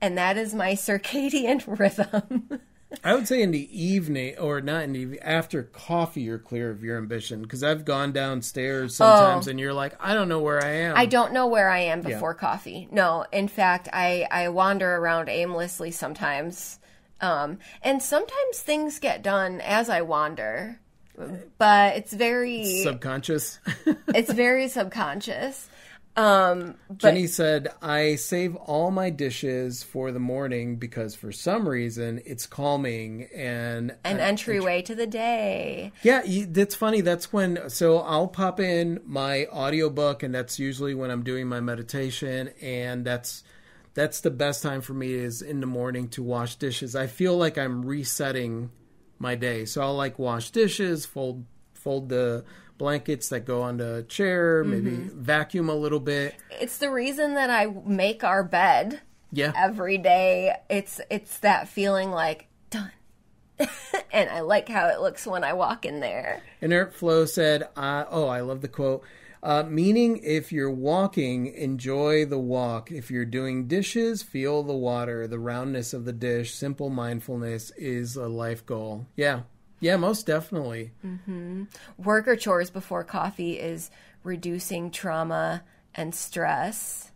[0.00, 2.60] And that is my circadian rhythm.
[3.04, 6.70] I would say in the evening, or not in the evening, after coffee, you're clear
[6.70, 7.40] of your ambition.
[7.42, 10.92] Because I've gone downstairs sometimes, and you're like, I don't know where I am.
[10.92, 10.98] Oh.
[10.98, 12.88] I don't know where I am before coffee.
[12.90, 16.78] No, in fact, I I wander around aimlessly sometimes,
[17.20, 20.80] um, and sometimes things get done as I wander,
[21.58, 23.60] but it's very Subconscious.
[24.08, 25.68] it's very subconscious.
[26.20, 31.66] Um, but Jenny said, I save all my dishes for the morning because for some
[31.66, 35.92] reason it's calming and an entryway to the day.
[36.02, 37.00] Yeah, you, that's funny.
[37.00, 41.60] That's when so I'll pop in my audiobook and that's usually when I'm doing my
[41.60, 43.42] meditation and that's
[43.94, 46.94] that's the best time for me is in the morning to wash dishes.
[46.94, 48.70] I feel like I'm resetting
[49.18, 49.64] my day.
[49.64, 52.44] So I'll like wash dishes, fold fold the
[52.80, 56.34] blankets that go on the chair, maybe vacuum a little bit.
[56.50, 59.52] It's the reason that I make our bed Yeah.
[59.54, 60.56] every day.
[60.70, 62.90] It's it's that feeling like done.
[64.10, 66.42] and I like how it looks when I walk in there.
[66.62, 69.02] Inert Flow said, uh, "Oh, I love the quote.
[69.42, 72.90] Uh, meaning, if you're walking, enjoy the walk.
[72.90, 76.54] If you're doing dishes, feel the water, the roundness of the dish.
[76.54, 79.06] Simple mindfulness is a life goal.
[79.16, 79.42] Yeah,
[79.80, 80.92] yeah, most definitely.
[81.98, 83.90] Work or chores before coffee is
[84.22, 85.62] reducing trauma
[85.94, 87.10] and stress.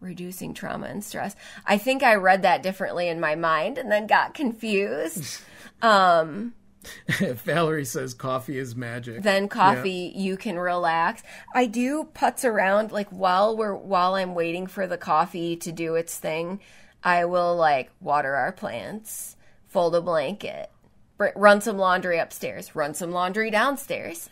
[0.00, 1.34] Reducing trauma and stress.
[1.66, 5.40] I think I read that differently in my mind and then got confused.
[5.82, 6.54] Um,
[7.20, 9.22] Valerie says coffee is magic.
[9.22, 11.22] then coffee you can relax
[11.54, 15.96] i do putz around like while we're while i'm waiting for the coffee to do
[15.96, 16.60] its thing
[17.04, 19.36] i will like water our plants
[19.66, 20.70] fold a blanket
[21.18, 24.28] run some laundry upstairs run some laundry downstairs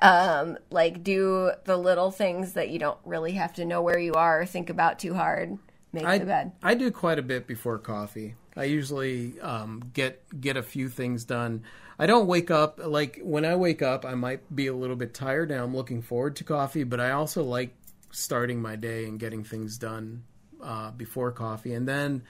[0.00, 4.14] um like do the little things that you don't really have to know where you
[4.14, 5.58] are or think about too hard
[5.92, 8.34] make I, the bed I do quite a bit before coffee.
[8.58, 11.62] I usually um, get get a few things done.
[11.98, 15.14] I don't wake up like when I wake up, I might be a little bit
[15.14, 17.74] tired and I'm looking forward to coffee, but I also like
[18.10, 20.24] starting my day and getting things done
[20.62, 22.22] uh, before coffee, and then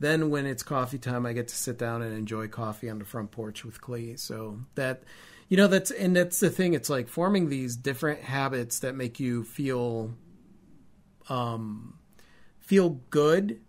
[0.00, 3.04] then when it's coffee time, I get to sit down and enjoy coffee on the
[3.04, 4.18] front porch with Klee.
[4.18, 5.02] So that
[5.48, 6.74] you know that's and that's the thing.
[6.74, 10.14] It's like forming these different habits that make you feel
[11.28, 11.98] um,
[12.60, 13.60] feel good.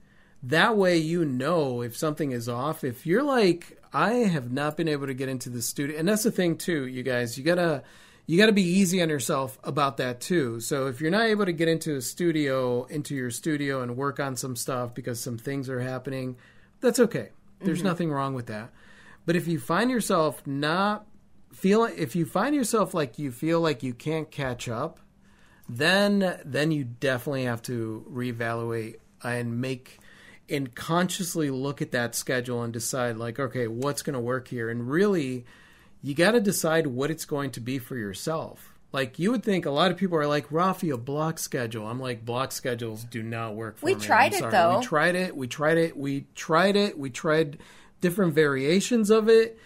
[0.44, 2.84] That way, you know if something is off.
[2.84, 6.24] If you're like, I have not been able to get into the studio, and that's
[6.24, 7.38] the thing too, you guys.
[7.38, 7.84] You gotta,
[8.28, 10.60] you gotta be easy on yourself about that too.
[10.60, 14.20] So if you're not able to get into a studio, into your studio, and work
[14.20, 16.38] on some stuff because some things are happening,
[16.82, 17.30] that's okay.
[17.60, 17.88] There's mm-hmm.
[17.88, 18.72] nothing wrong with that.
[19.26, 21.06] But if you find yourself not
[21.54, 25.00] feel, if you find yourself like you feel like you can't catch up,
[25.68, 30.00] then then you definitely have to reevaluate and make
[30.48, 34.70] and consciously look at that schedule and decide like okay what's going to work here
[34.70, 35.46] and really
[36.06, 38.76] you got to decide what it's going to be for yourself.
[38.92, 41.88] Like you would think a lot of people are like Rafi a block schedule.
[41.88, 43.96] I'm like block schedules do not work for We me.
[43.96, 44.52] I'm tried it, sorry.
[44.52, 44.78] though.
[44.78, 45.36] we tried it.
[45.36, 45.98] We tried it.
[45.98, 47.00] We tried it.
[47.00, 47.58] We tried
[48.02, 49.58] different variations of it.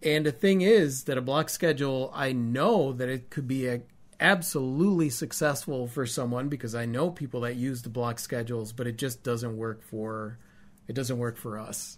[0.00, 3.80] And the thing is that a block schedule, I know that it could be a,
[4.20, 8.98] absolutely successful for someone because I know people that use the block schedules, but it
[8.98, 10.38] just doesn't work for
[10.86, 11.97] it doesn't work for us.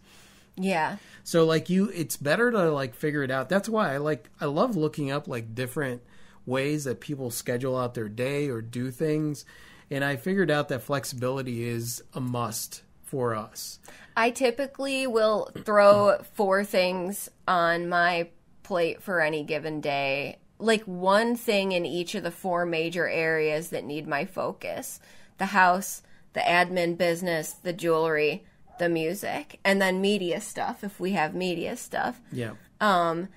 [0.61, 3.49] Yeah So like you it's better to like figure it out.
[3.49, 6.03] That's why I like I love looking up like different
[6.47, 9.45] ways that people schedule out their day or do things.
[9.91, 13.79] And I figured out that flexibility is a must for us.
[14.17, 18.29] I typically will throw four things on my
[18.63, 20.39] plate for any given day.
[20.59, 25.01] Like one thing in each of the four major areas that need my focus
[25.39, 26.03] the house,
[26.35, 28.45] the admin business, the jewelry,
[28.81, 32.21] the music, and then media stuff if we have media stuff.
[32.33, 32.55] Yeah.
[32.81, 33.29] Um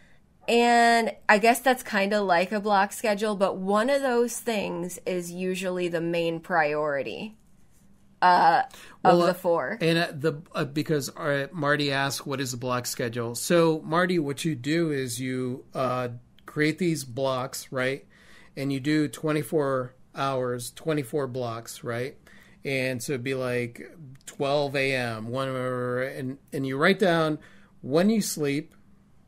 [0.48, 5.00] and I guess that's kind of like a block schedule, but one of those things
[5.06, 7.38] is usually the main priority
[8.24, 8.64] uh,
[9.04, 9.78] of Well, the four.
[9.82, 14.18] And uh, the uh, because uh, Marty asked, "What is a block schedule?" So Marty,
[14.18, 16.10] what you do is you uh,
[16.46, 18.06] create these blocks, right?
[18.56, 22.18] And you do twenty four hours, twenty four blocks, right?
[22.66, 23.92] And so it'd be like
[24.26, 25.28] twelve a.m.
[25.28, 27.40] one and and you write down
[27.82, 28.74] when you sleep,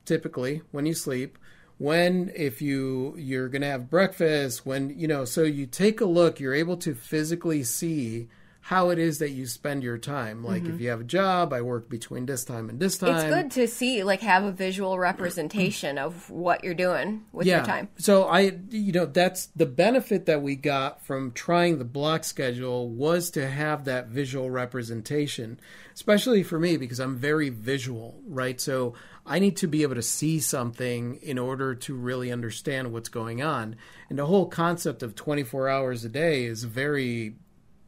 [0.05, 1.37] typically when you sleep,
[1.77, 6.39] when if you you're to have breakfast when you know so you take a look
[6.39, 8.29] you're able to physically see
[8.65, 10.73] how it is that you spend your time like Mm-hmm.
[10.73, 13.51] if you have a job i work between this time and this time It's good
[13.51, 17.89] to see, like, have a visual representation of what you're doing with your time.
[17.97, 22.89] So I, you know, that's the benefit that we got from trying the block schedule
[22.89, 25.59] was to have that visual representation,
[25.93, 28.59] especially for me because I'm very visual, right?
[28.59, 28.95] So
[29.25, 33.43] I need to be able to see something in order to really understand what's going
[33.43, 33.75] on.
[34.09, 37.35] And the whole concept of 24 hours a day is very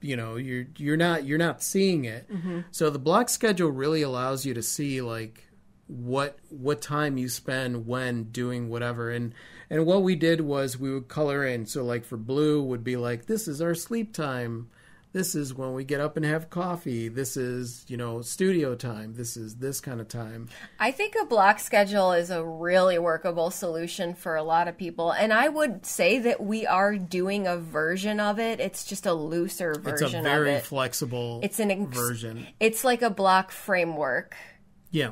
[0.02, 2.32] you know you're you're not you're not seeing it.
[2.32, 2.62] Mm-hmm.
[2.72, 5.43] So the block schedule really allows you to see like
[5.88, 9.10] what what time you spend when doing whatever.
[9.10, 9.34] And
[9.70, 11.66] and what we did was we would color in.
[11.66, 14.70] So like for blue would be like this is our sleep time
[15.18, 19.15] this is when we get up and have coffee this is you know studio time
[19.15, 20.47] this is this kind of time
[20.80, 25.11] I think a block schedule is a really workable solution for a lot of people.
[25.11, 28.59] And I would say that we are doing a version of it.
[28.59, 30.03] It's just a looser version of it.
[30.03, 30.63] it's a very it.
[30.63, 34.36] flexible It's an ex- version It's like a block framework,
[34.91, 35.11] yeah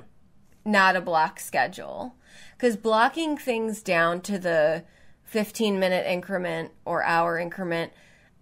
[0.66, 2.16] not a block schedule.
[2.58, 4.84] Because blocking things down to the
[5.24, 7.92] 15 minute increment or hour increment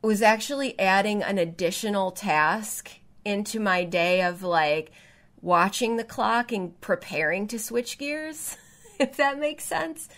[0.03, 2.91] was actually adding an additional task
[3.25, 4.91] into my day of like
[5.41, 8.57] watching the clock and preparing to switch gears,
[8.99, 10.09] if that makes sense.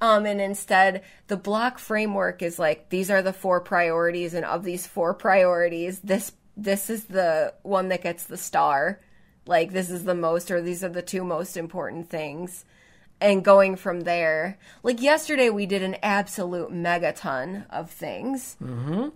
[0.00, 4.64] Um, and instead, the block framework is like these are the four priorities, and of
[4.64, 9.00] these four priorities, this this is the one that gets the star.
[9.46, 12.64] Like this is the most, or these are the two most important things.
[13.24, 18.54] And going from there, like yesterday, we did an absolute megaton of things,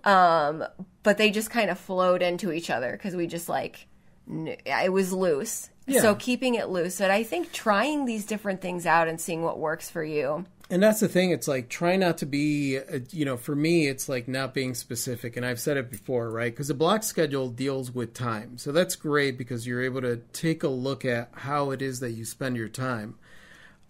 [0.03, 0.65] um,
[1.03, 3.85] but they just kind of flowed into each other because we just like
[4.27, 5.69] it was loose.
[5.85, 6.01] Yeah.
[6.01, 9.59] So keeping it loose, but I think trying these different things out and seeing what
[9.59, 10.43] works for you.
[10.71, 11.29] And that's the thing.
[11.29, 14.73] It's like try not to be, uh, you know, for me, it's like not being
[14.73, 15.37] specific.
[15.37, 16.51] And I've said it before, right?
[16.51, 18.57] Because the block schedule deals with time.
[18.57, 22.11] So that's great because you're able to take a look at how it is that
[22.11, 23.19] you spend your time.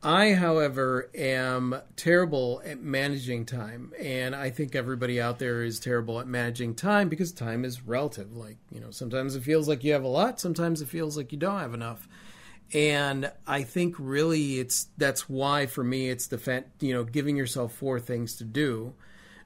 [0.01, 3.93] I, however, am terrible at managing time.
[3.99, 8.35] And I think everybody out there is terrible at managing time because time is relative.
[8.35, 11.31] Like, you know, sometimes it feels like you have a lot, sometimes it feels like
[11.31, 12.07] you don't have enough
[12.73, 17.35] and I think really it's that's why for me it's the fa- you know giving
[17.35, 18.93] yourself four things to do,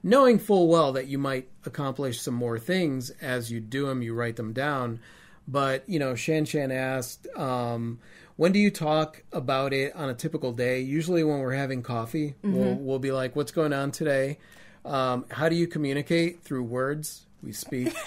[0.02, 4.02] knowing full well that you might accomplish some more things as you do them.
[4.02, 5.00] You write them down,
[5.48, 7.98] but you know Shan Shan asked, um,
[8.36, 10.80] when do you talk about it on a typical day?
[10.80, 12.84] Usually when we're having coffee, we'll mm-hmm.
[12.84, 14.38] we'll be like, what's going on today?
[14.84, 17.26] Um, how do you communicate through words?
[17.42, 17.94] We speak.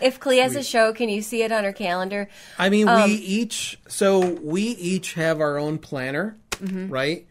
[0.00, 2.28] If Klee has a show, can you see it on her calendar?
[2.58, 6.88] I mean, we um, each so we each have our own planner, mm-hmm.
[6.88, 7.26] right?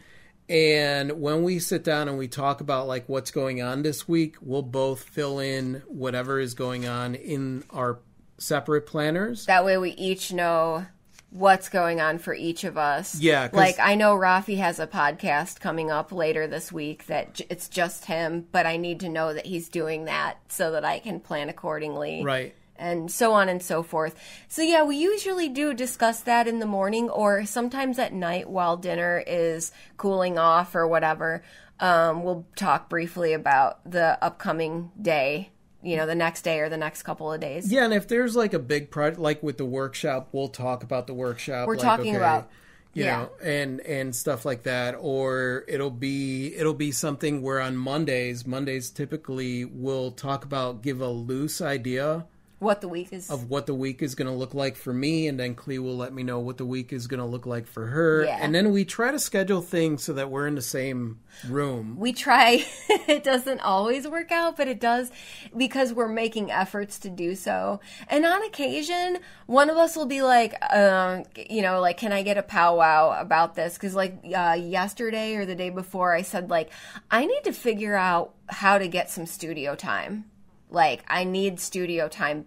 [0.47, 4.35] And when we sit down and we talk about like what's going on this week,
[4.41, 7.99] we'll both fill in whatever is going on in our
[8.39, 9.45] separate planners.
[9.45, 10.85] That way we each know
[11.31, 13.19] what's going on for each of us.
[13.19, 13.49] Yeah.
[13.51, 17.69] Like I know Rafi has a podcast coming up later this week that j- it's
[17.69, 21.19] just him, but I need to know that he's doing that so that I can
[21.19, 22.23] plan accordingly.
[22.23, 22.55] Right.
[22.77, 24.15] And so on and so forth.
[24.47, 28.77] So yeah, we usually do discuss that in the morning or sometimes at night while
[28.77, 31.43] dinner is cooling off or whatever.
[31.81, 35.51] Um, we'll talk briefly about the upcoming day,
[35.81, 37.71] you know, the next day or the next couple of days.
[37.71, 41.07] Yeah, and if there's like a big project, like with the workshop, we'll talk about
[41.07, 41.67] the workshop.
[41.67, 42.49] We're like, talking okay, about-
[42.93, 43.17] you yeah.
[43.17, 44.95] know, and and stuff like that.
[44.99, 50.99] Or it'll be it'll be something where on Mondays, Mondays typically we'll talk about give
[50.99, 52.25] a loose idea
[52.59, 55.27] What the week is of what the week is going to look like for me,
[55.27, 57.67] and then Klee will let me know what the week is going to look like
[57.67, 58.25] for her.
[58.25, 58.37] Yeah.
[58.41, 61.95] And then we try to schedule things so that we're in the same room.
[61.97, 65.11] we try it doesn't always work out but it does
[65.55, 70.21] because we're making efforts to do so and on occasion one of us will be
[70.21, 74.57] like um, you know like can i get a powwow about this because like uh,
[74.59, 76.69] yesterday or the day before i said like
[77.09, 80.25] i need to figure out how to get some studio time
[80.69, 82.45] like i need studio time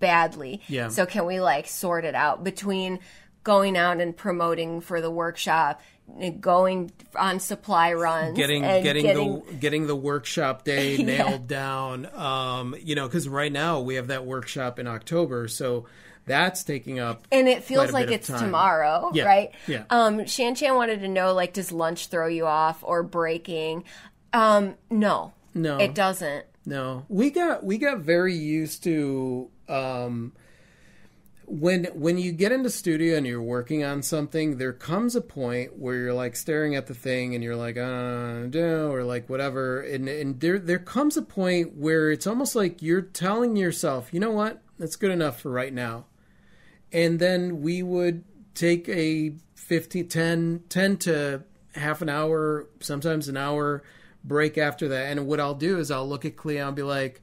[0.00, 0.88] badly Yeah.
[0.88, 3.00] so can we like sort it out between
[3.42, 5.80] going out and promoting for the workshop
[6.40, 11.04] going on supply runs getting and getting, getting the getting the workshop day Yeah.
[11.06, 15.86] nailed down um you know because right now we have that workshop in october so
[16.26, 19.50] that's taking up and it feels like it's tomorrow, Yeah, right?
[19.66, 19.84] yeah.
[19.90, 23.84] Um, Shan Chan wanted to know, like, does lunch throw you off or breaking?
[24.32, 26.46] Um, no, no it doesn't.
[26.66, 27.04] No.
[27.08, 30.32] We got we got very used to um
[31.46, 35.78] when when you get into studio and you're working on something, there comes a point
[35.78, 39.80] where you're like staring at the thing and you're like, uh, do or like whatever,
[39.80, 44.20] and and there there comes a point where it's almost like you're telling yourself, you
[44.20, 46.06] know what, that's good enough for right now,
[46.92, 51.42] and then we would take a 15, 10, 10 to
[51.74, 53.82] half an hour, sometimes an hour
[54.24, 57.20] break after that, and what I'll do is I'll look at Klee and be like,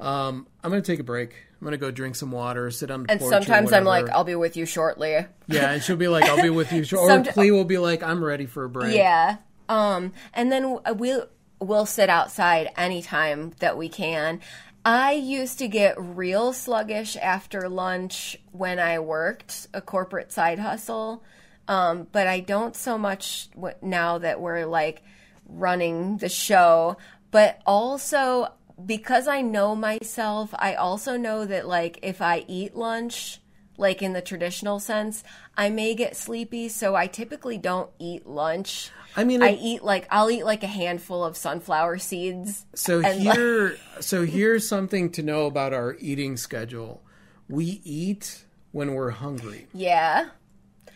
[0.00, 1.34] um, I'm gonna take a break.
[1.60, 3.32] I'm gonna go drink some water, sit on the And porch.
[3.32, 4.08] or sometimes I'm like.
[4.10, 5.26] I'll be with you shortly.
[5.48, 6.84] yeah, and she'll be like, I'll be with you.
[6.84, 7.12] Shortly.
[7.16, 8.94] Or Klee will be like, I'm ready for a break.
[8.96, 9.38] Yeah.
[9.68, 11.26] Um, and then we'll
[11.60, 14.40] we'll sit outside anytime that we can.
[14.84, 21.24] I used to get real sluggish after lunch when I worked a corporate side hustle,
[21.66, 23.48] um, but I don't so much
[23.82, 25.02] now that we're like
[25.48, 26.96] running the show.
[27.30, 28.52] But also
[28.84, 33.40] because I know myself, I also know that like if I eat lunch,
[33.76, 35.24] like in the traditional sense,
[35.56, 36.68] I may get sleepy.
[36.68, 38.90] So I typically don't eat lunch.
[39.16, 42.66] I mean, I eat like I'll eat like a handful of sunflower seeds.
[42.74, 47.02] So here, so here's something to know about our eating schedule.
[47.48, 49.66] We eat when we're hungry.
[49.72, 50.28] Yeah.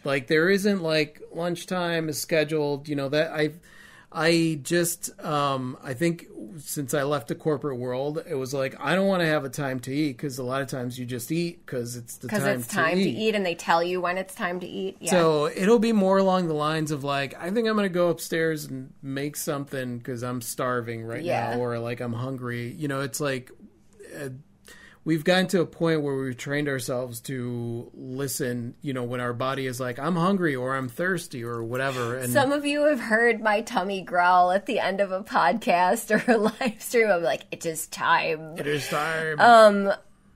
[0.04, 2.88] Like there isn't like lunchtime is scheduled.
[2.88, 3.52] You know that I,
[4.14, 6.26] I just um I think
[6.58, 9.48] since I left the corporate world, it was like I don't want to have a
[9.48, 12.60] time to eat because a lot of times you just eat because it's the time
[12.60, 13.16] it's time to to eat.
[13.28, 14.98] eat and they tell you when it's time to eat.
[15.00, 15.12] Yeah.
[15.12, 18.10] So it'll be more along the lines of like, I think I'm going to go
[18.10, 21.54] upstairs and make something because I'm starving right Yeah.
[21.54, 22.72] now, or like I'm hungry.
[22.72, 23.50] You know, it's like
[24.20, 24.28] uh,
[25.04, 28.74] we've gotten to a point where we've trained ourselves to listen.
[28.82, 32.32] You know, when our body is like, I'm hungry or I'm thirsty or whatever, and
[32.32, 36.30] Some of you have heard my tummy growl at the end of a podcast or
[36.32, 37.08] a live stream.
[37.10, 38.56] I'm like, it is time.
[38.58, 39.40] it is time.
[39.40, 39.92] Um,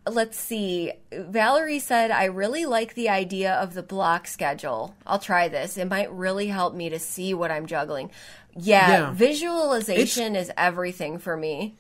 [0.08, 0.92] let's see.
[1.12, 4.94] Valerie said, I really like the idea of the block schedule.
[5.06, 5.76] I'll try this.
[5.76, 8.10] It might really help me to see what I'm juggling.
[8.58, 9.10] Yeah, Yeah.
[9.12, 11.76] visualization is everything for me.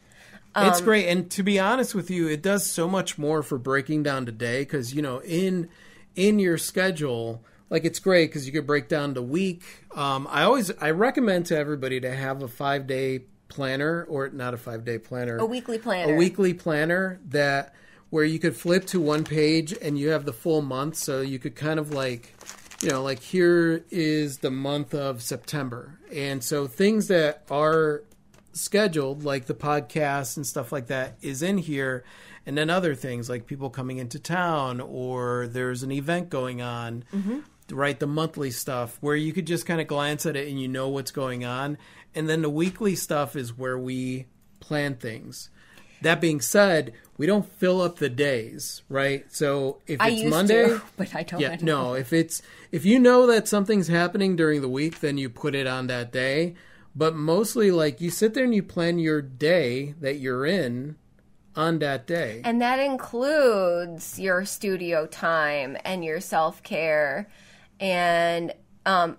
[0.56, 4.02] It's great and to be honest with you it does so much more for breaking
[4.02, 5.68] down today because you know in
[6.14, 9.62] in your schedule like it's great because you could break down the week.
[9.94, 14.54] Um, i always i recommend to everybody to have a five day planner or not
[14.54, 15.36] a five day planner.
[15.36, 16.14] A weekly planner.
[16.14, 17.74] a weekly planner that
[18.10, 21.38] where you could flip to one page and you have the full month so you
[21.38, 22.34] could kind of like
[22.82, 25.98] you know like here is the month of september.
[26.14, 28.02] And so things that are
[28.56, 32.04] scheduled like the podcast and stuff like that is in here
[32.46, 37.04] and then other things like people coming into town or there's an event going on
[37.12, 37.40] mm-hmm.
[37.70, 40.68] right the monthly stuff where you could just kind of glance at it and you
[40.68, 41.76] know what's going on
[42.14, 44.26] and then the weekly stuff is where we
[44.58, 45.50] plan things
[46.00, 50.66] that being said we don't fill up the days right so if I it's monday
[50.68, 51.66] to, but I don't yeah, anymore.
[51.66, 51.94] no.
[51.94, 52.40] If it's
[52.72, 56.12] if you know that something's happening during the week, then you put it on that
[56.12, 56.54] day.
[56.96, 60.96] But mostly, like you sit there and you plan your day that you're in
[61.54, 62.40] on that day.
[62.42, 67.28] And that includes your studio time and your self care.
[67.78, 68.54] And
[68.86, 69.18] um,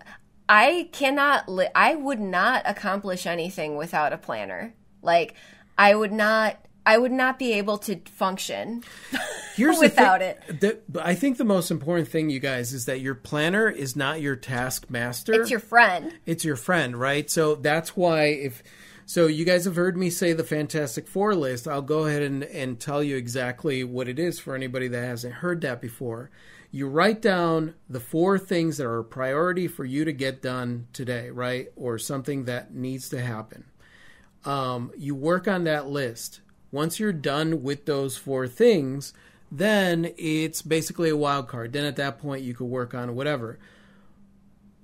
[0.50, 4.74] I cannot, li- I would not accomplish anything without a planner.
[5.02, 5.36] Like,
[5.78, 6.58] I would not.
[6.88, 8.84] I would not be able to function
[9.56, 10.60] Here's without thing- it.
[10.62, 13.96] the- but I think the most important thing, you guys, is that your planner is
[13.96, 15.34] not your taskmaster.
[15.34, 16.14] It's your friend.
[16.26, 17.30] it's your friend, right?
[17.30, 18.64] So that's why if
[19.06, 21.68] so you guys have heard me say the Fantastic Four list.
[21.68, 25.36] I'll go ahead and, and tell you exactly what it is for anybody that hasn't
[25.36, 26.30] heard that before.
[26.72, 30.88] You write down the four things that are a priority for you to get done
[30.92, 31.68] today, right?
[31.78, 33.64] Or something that needs to happen.
[34.44, 36.42] Um, you work on that list.
[36.72, 39.14] Once you're done with those four things,
[39.52, 41.74] then it's basically a wild card.
[41.74, 43.60] Then at that point, you could work on whatever.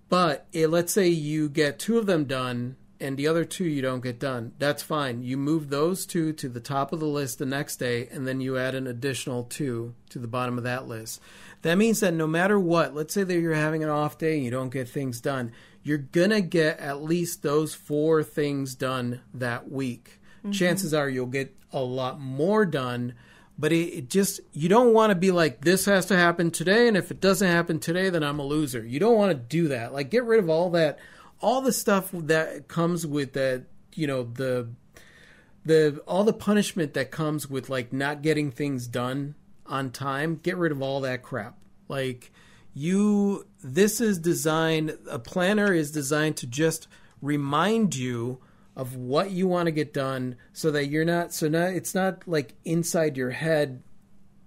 [0.10, 3.82] But it, let's say you get two of them done and the other two you
[3.82, 4.54] don't get done.
[4.60, 5.24] That's fine.
[5.24, 8.40] You move those two to the top of the list the next day, and then
[8.40, 11.20] you add an additional two to the bottom of that list.
[11.64, 14.46] That means that no matter what, let's say that you're having an off day and
[14.46, 15.52] you don't get things done,
[15.84, 20.22] you're going to get at least those four things done that week.
[20.40, 20.52] Mm-hmm.
[20.52, 23.14] Chances are you'll get a lot more done
[23.58, 26.88] but it, it just you don't want to be like this has to happen today
[26.88, 28.86] and if it doesn't happen today then i'm a loser.
[28.86, 29.94] You don't want to do that.
[29.94, 31.00] Like get rid of all that
[31.42, 34.70] all the stuff that comes with that you know the
[35.66, 40.40] the all the punishment that comes with like not getting things done on time.
[40.42, 41.58] Get rid of all that crap.
[41.88, 42.32] Like
[42.74, 46.88] you this is designed a planner is designed to just
[47.22, 48.40] remind you
[48.76, 52.28] of what you want to get done so that you're not so now it's not
[52.28, 53.84] like inside your head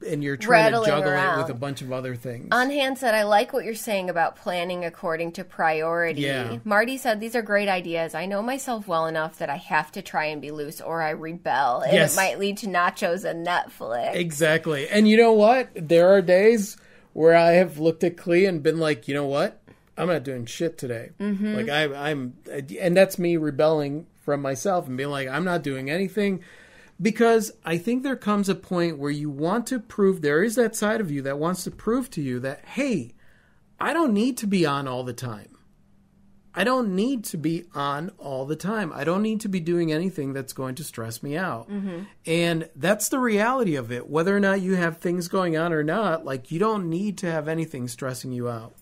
[0.07, 1.39] and you're trying Rattling to juggle around.
[1.39, 2.49] it with a bunch of other things.
[2.53, 6.21] Unhand said, I like what you're saying about planning according to priority.
[6.21, 6.59] Yeah.
[6.65, 8.15] Marty said, These are great ideas.
[8.15, 11.11] I know myself well enough that I have to try and be loose or I
[11.11, 11.81] rebel.
[11.81, 12.13] And Yes.
[12.13, 14.15] it might lead to nachos and Netflix.
[14.15, 14.87] Exactly.
[14.87, 15.71] And you know what?
[15.75, 16.77] There are days
[17.15, 19.63] where I have looked at Klee and been like, you know what?
[19.97, 21.13] I'm not doing shit today.
[21.19, 21.55] Mm-hmm.
[21.55, 22.35] Like I, I'm,
[22.79, 26.43] and that's me rebelling from myself and being like, I'm not doing anything
[27.01, 30.77] because I think there comes a point where you want to prove there is that
[30.77, 33.15] side of you that wants to prove to you that hey,
[33.81, 35.57] I don't need to be on all the time.
[36.59, 38.91] I don't need to be on all the time.
[38.95, 41.71] I don't need to be doing anything that's going to stress me out.
[41.71, 42.05] Mm-hmm.
[42.25, 44.09] And that's the reality of it.
[44.09, 47.31] Whether or not you have things going on or not, like you don't need to
[47.31, 48.75] have anything stressing you out.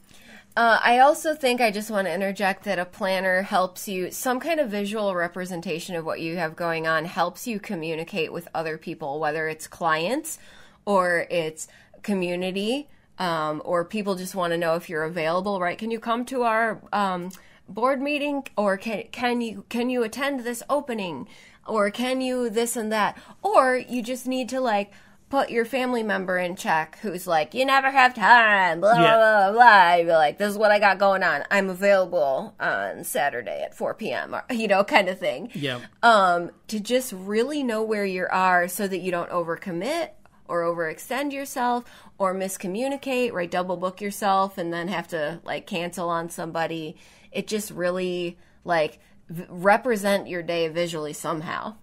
[0.56, 4.38] Uh, I also think I just want to interject that a planner helps you, some
[4.38, 8.78] kind of visual representation of what you have going on helps you communicate with other
[8.78, 10.38] people, whether it's clients
[10.84, 11.66] or it's
[12.02, 12.88] community
[13.18, 15.78] um, or people just want to know if you're available, right?
[15.78, 17.30] Can you come to our um,
[17.68, 18.44] board meeting?
[18.56, 21.28] Or can, can you can you attend this opening?
[21.66, 23.16] Or can you this and that?
[23.42, 24.92] Or you just need to like
[25.34, 29.16] put your family member in check who's like, you never have time, blah, Yeah.
[29.16, 29.94] blah, blah, blah.
[29.94, 31.42] You're like, this is what I got going on.
[31.50, 35.50] I'm available on Saturday at 4 p.m., or, you know, kind of thing.
[35.54, 35.80] Yeah.
[36.02, 40.10] Um, to just really know where you are so that you don't overcommit
[40.46, 41.84] or overextend yourself
[42.18, 43.50] or miscommunicate, right?
[43.50, 46.96] Double book yourself and then have to like cancel on somebody.
[47.32, 51.74] It just really like v- represent your day visually somehow.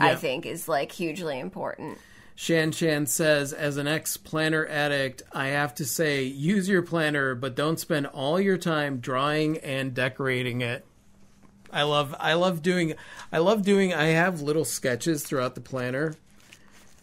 [0.00, 1.98] I think is like hugely important.
[2.40, 7.34] Shan Shan says, as an ex planner addict, I have to say, use your planner,
[7.34, 10.86] but don't spend all your time drawing and decorating it.
[11.72, 12.94] I love, I love doing,
[13.32, 13.92] I love doing.
[13.92, 16.14] I have little sketches throughout the planner,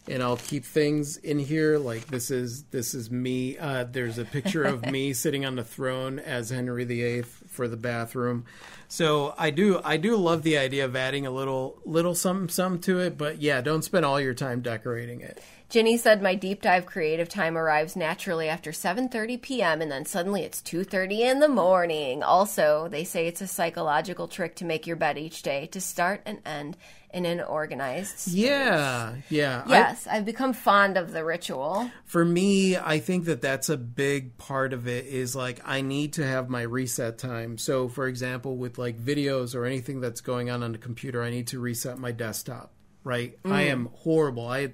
[0.07, 1.77] and I'll keep things in here.
[1.77, 3.57] Like this is this is me.
[3.57, 7.77] Uh, there's a picture of me sitting on the throne as Henry VIII for the
[7.77, 8.45] bathroom.
[8.87, 12.79] So I do I do love the idea of adding a little little something some
[12.79, 15.41] to it, but yeah, don't spend all your time decorating it.
[15.67, 19.81] Jenny said my deep dive creative time arrives naturally after 7:30 p.m.
[19.81, 22.21] and then suddenly it's 2:30 in the morning.
[22.21, 26.21] Also, they say it's a psychological trick to make your bed each day to start
[26.25, 26.77] and end
[27.15, 28.27] in an organized.
[28.33, 29.63] Yeah, yeah.
[29.67, 31.89] Yes, I've become fond of the ritual.
[32.03, 36.13] for me, I think that that's a big part of it is like I need
[36.13, 37.57] to have my reset time.
[37.57, 41.29] So, for example, with like videos or anything that's going on on the computer, I
[41.29, 42.73] need to reset my desktop,
[43.05, 43.39] right?
[43.45, 44.49] I am horrible.
[44.49, 44.73] I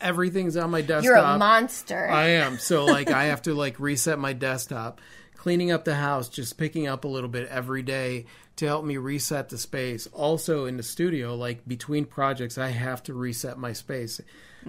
[0.00, 1.02] everything's on my desktop.
[1.02, 1.04] Mm.
[1.04, 2.08] You're a monster.
[2.08, 2.58] I am.
[2.58, 5.00] So like I have to like reset my desktop,
[5.36, 8.26] cleaning up the house, just picking up a little bit every day
[8.56, 10.06] to help me reset the space.
[10.12, 14.20] Also in the studio, like between projects, I have to reset my space.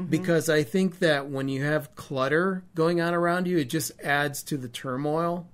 [0.10, 4.44] Because I think that when you have clutter going on around you, it just adds
[4.44, 5.48] to the turmoil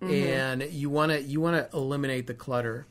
[0.00, 2.86] and you want to you want to eliminate the clutter.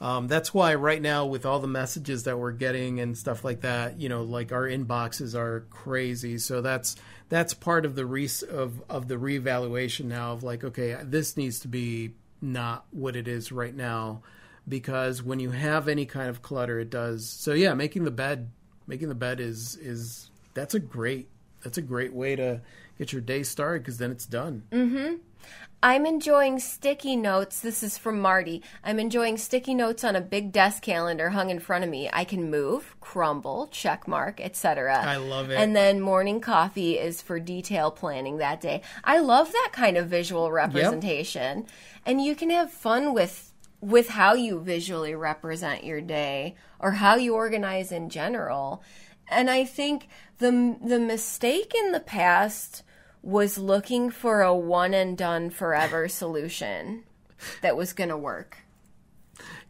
[0.00, 3.62] Um, that's why right now, with all the messages that we're getting and stuff like
[3.62, 6.38] that, you know, like our inboxes are crazy.
[6.38, 6.96] So that's
[7.28, 11.60] that's part of the re- of of the reevaluation now of like, okay, this needs
[11.60, 14.22] to be not what it is right now,
[14.68, 17.28] because when you have any kind of clutter, it does.
[17.28, 18.50] So yeah, making the bed,
[18.86, 21.28] making the bed is is that's a great
[21.62, 22.60] that's a great way to
[22.98, 24.62] get your day started because then it's done.
[24.70, 25.16] Mm-hmm.
[25.86, 27.60] I'm enjoying sticky notes.
[27.60, 28.60] This is from Marty.
[28.82, 32.10] I'm enjoying sticky notes on a big desk calendar hung in front of me.
[32.12, 35.00] I can move, crumble, check mark, etc.
[35.06, 35.54] I love it.
[35.54, 38.82] And then morning coffee is for detail planning that day.
[39.04, 41.66] I love that kind of visual representation.
[42.04, 47.14] And you can have fun with with how you visually represent your day or how
[47.14, 48.82] you organize in general.
[49.28, 50.08] And I think
[50.38, 52.82] the the mistake in the past
[53.26, 57.02] was looking for a one and done forever solution
[57.60, 58.58] that was going to work.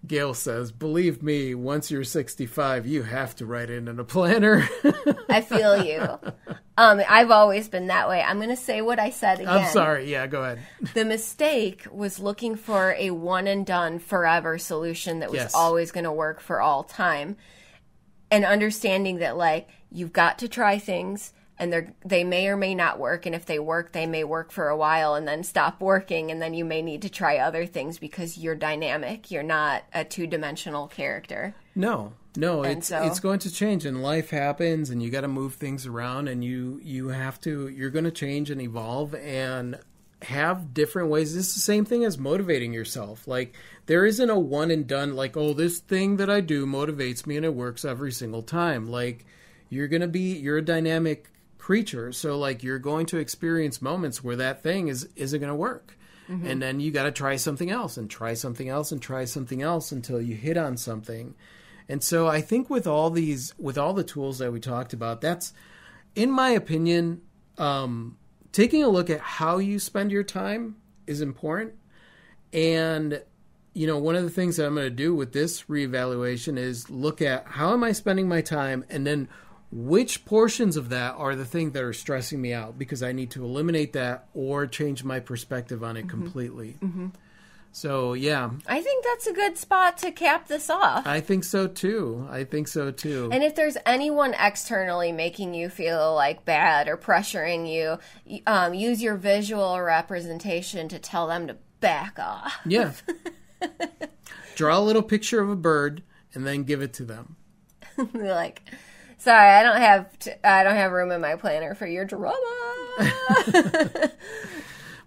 [0.07, 4.69] Gail says, "Believe me, once you're 65, you have to write it in a planner."
[5.31, 6.19] I feel you.
[6.77, 8.21] Um, I've always been that way.
[8.23, 9.49] I'm going to say what I said again.
[9.49, 10.13] I'm sorry.
[10.13, 10.59] Yeah, go ahead.
[10.95, 15.55] The mistake was looking for a one and done forever solution that was Yes.
[15.55, 17.37] always going to work for all time.
[18.31, 22.75] And understanding that like you've got to try things and they they may or may
[22.75, 25.81] not work and if they work they may work for a while and then stop
[25.81, 29.31] working and then you may need to try other things because you're dynamic.
[29.31, 31.55] You're not a two-dimensional character.
[31.75, 35.23] No, no, And it's so- it's going to change, and life happens, and you got
[35.23, 39.15] to move things around, and you you have to you're going to change and evolve
[39.15, 39.79] and
[40.23, 41.37] have different ways.
[41.37, 43.29] It's the same thing as motivating yourself.
[43.29, 43.55] Like
[43.87, 45.15] there isn't a one and done.
[45.15, 48.87] Like oh, this thing that I do motivates me, and it works every single time.
[48.89, 49.25] Like
[49.69, 51.31] you're going to be you're a dynamic
[51.67, 52.13] creature.
[52.13, 55.99] So like you're going to experience moments where that thing is isn't going to work.
[56.47, 59.63] And then you got to try something else and try something else and try something
[59.63, 61.35] else until you hit on something.
[61.89, 65.21] And so I think with all these with all the tools that we talked about,
[65.21, 65.53] that's
[66.15, 67.23] in my opinion
[67.59, 68.17] um
[68.53, 70.77] taking a look at how you spend your time
[71.09, 71.75] is important.
[72.53, 73.25] And
[73.75, 76.89] you know, one of the things that I'm going to do with this reevaluation is
[76.91, 79.29] look at how am I spending my time and then
[79.77, 83.31] which portions of that are the thing that are stressing me out because I need
[83.33, 86.79] to eliminate that or change my perspective on it completely.
[87.73, 91.07] So, yeah, I think that's a good spot to cap this off.
[91.07, 92.27] I think so too.
[92.31, 93.29] I think so too.
[93.31, 99.03] And if there's anyone externally making you feel like bad or pressuring you, um, use
[99.03, 102.57] your visual representation to tell them to back off.
[102.65, 102.93] yeah.
[104.55, 106.03] Draw a little picture of a bird
[106.33, 107.37] and then give it to them.
[107.99, 108.63] They're like,
[109.19, 112.35] sorry, I don't have t- I don't have room in my planner for your drama.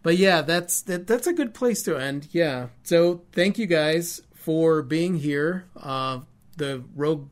[0.01, 2.30] But yeah, that's that, that's a good place to end.
[2.32, 2.68] Yeah.
[2.84, 5.66] So thank you guys for being here.
[5.76, 6.20] Uh,
[6.57, 7.28] the Rogue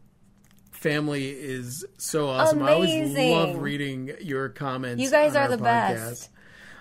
[0.72, 2.62] family is so awesome.
[2.64, 5.02] I always love reading your comments.
[5.02, 5.62] You guys are the podcast.
[5.64, 6.30] best.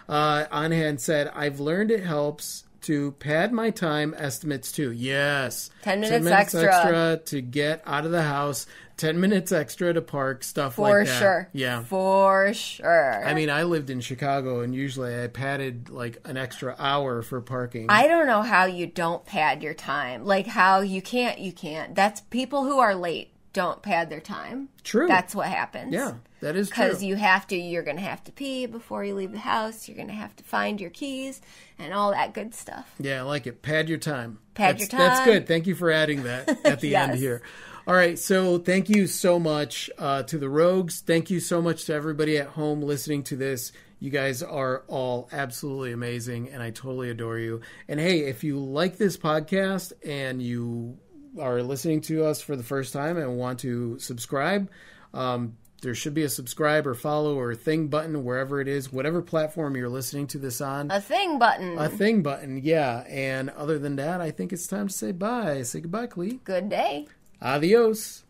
[0.09, 4.92] Uh, Anhan said, "I've learned it helps." To pad my time estimates too.
[4.92, 5.70] Yes.
[5.82, 6.62] 10 minutes extra.
[6.62, 8.66] extra to get out of the house.
[8.97, 11.18] 10 minutes extra to park, stuff For like that.
[11.18, 11.49] sure.
[11.53, 11.82] Yeah.
[11.84, 13.26] For sure.
[13.26, 17.40] I mean, I lived in Chicago, and usually I padded like an extra hour for
[17.40, 17.86] parking.
[17.90, 20.24] I don't know how you don't pad your time.
[20.24, 21.94] Like how you can't, you can't.
[21.94, 24.68] That's people who are late don't pad their time.
[24.84, 25.09] True.
[25.09, 25.92] That's what happens.
[25.92, 26.84] yeah, that is true.
[26.84, 29.88] Because you have to, you're going to have to pee before you leave the house.
[29.88, 31.40] You're going to have to find your keys
[31.78, 32.94] and all that good stuff.
[33.01, 33.62] yeah, I like it.
[33.62, 34.38] Pad your time.
[34.55, 35.47] Pad that's, your That's good.
[35.47, 37.20] Thank you for adding that at the end Yes.
[37.20, 37.42] here.
[37.89, 41.03] All right, so thank you so much uh, to the Rogues.
[41.03, 43.70] Thank you so much to everybody at home listening to this.
[44.01, 47.61] You guys are all absolutely amazing, and I totally adore you.
[47.87, 50.99] And hey, if you like this podcast and you
[51.39, 54.68] are listening to us for the first time and want to subscribe,
[55.14, 59.22] um, there should be a subscribe or follow or thing button wherever it is, whatever
[59.22, 60.91] platform you're listening to this on.
[60.91, 61.78] A thing button.
[61.78, 63.05] A thing button, yeah.
[63.09, 65.62] And other than that, I think it's time to say bye.
[65.62, 66.43] Say goodbye, Klee.
[66.43, 67.07] good day.
[67.41, 68.24] Adiós.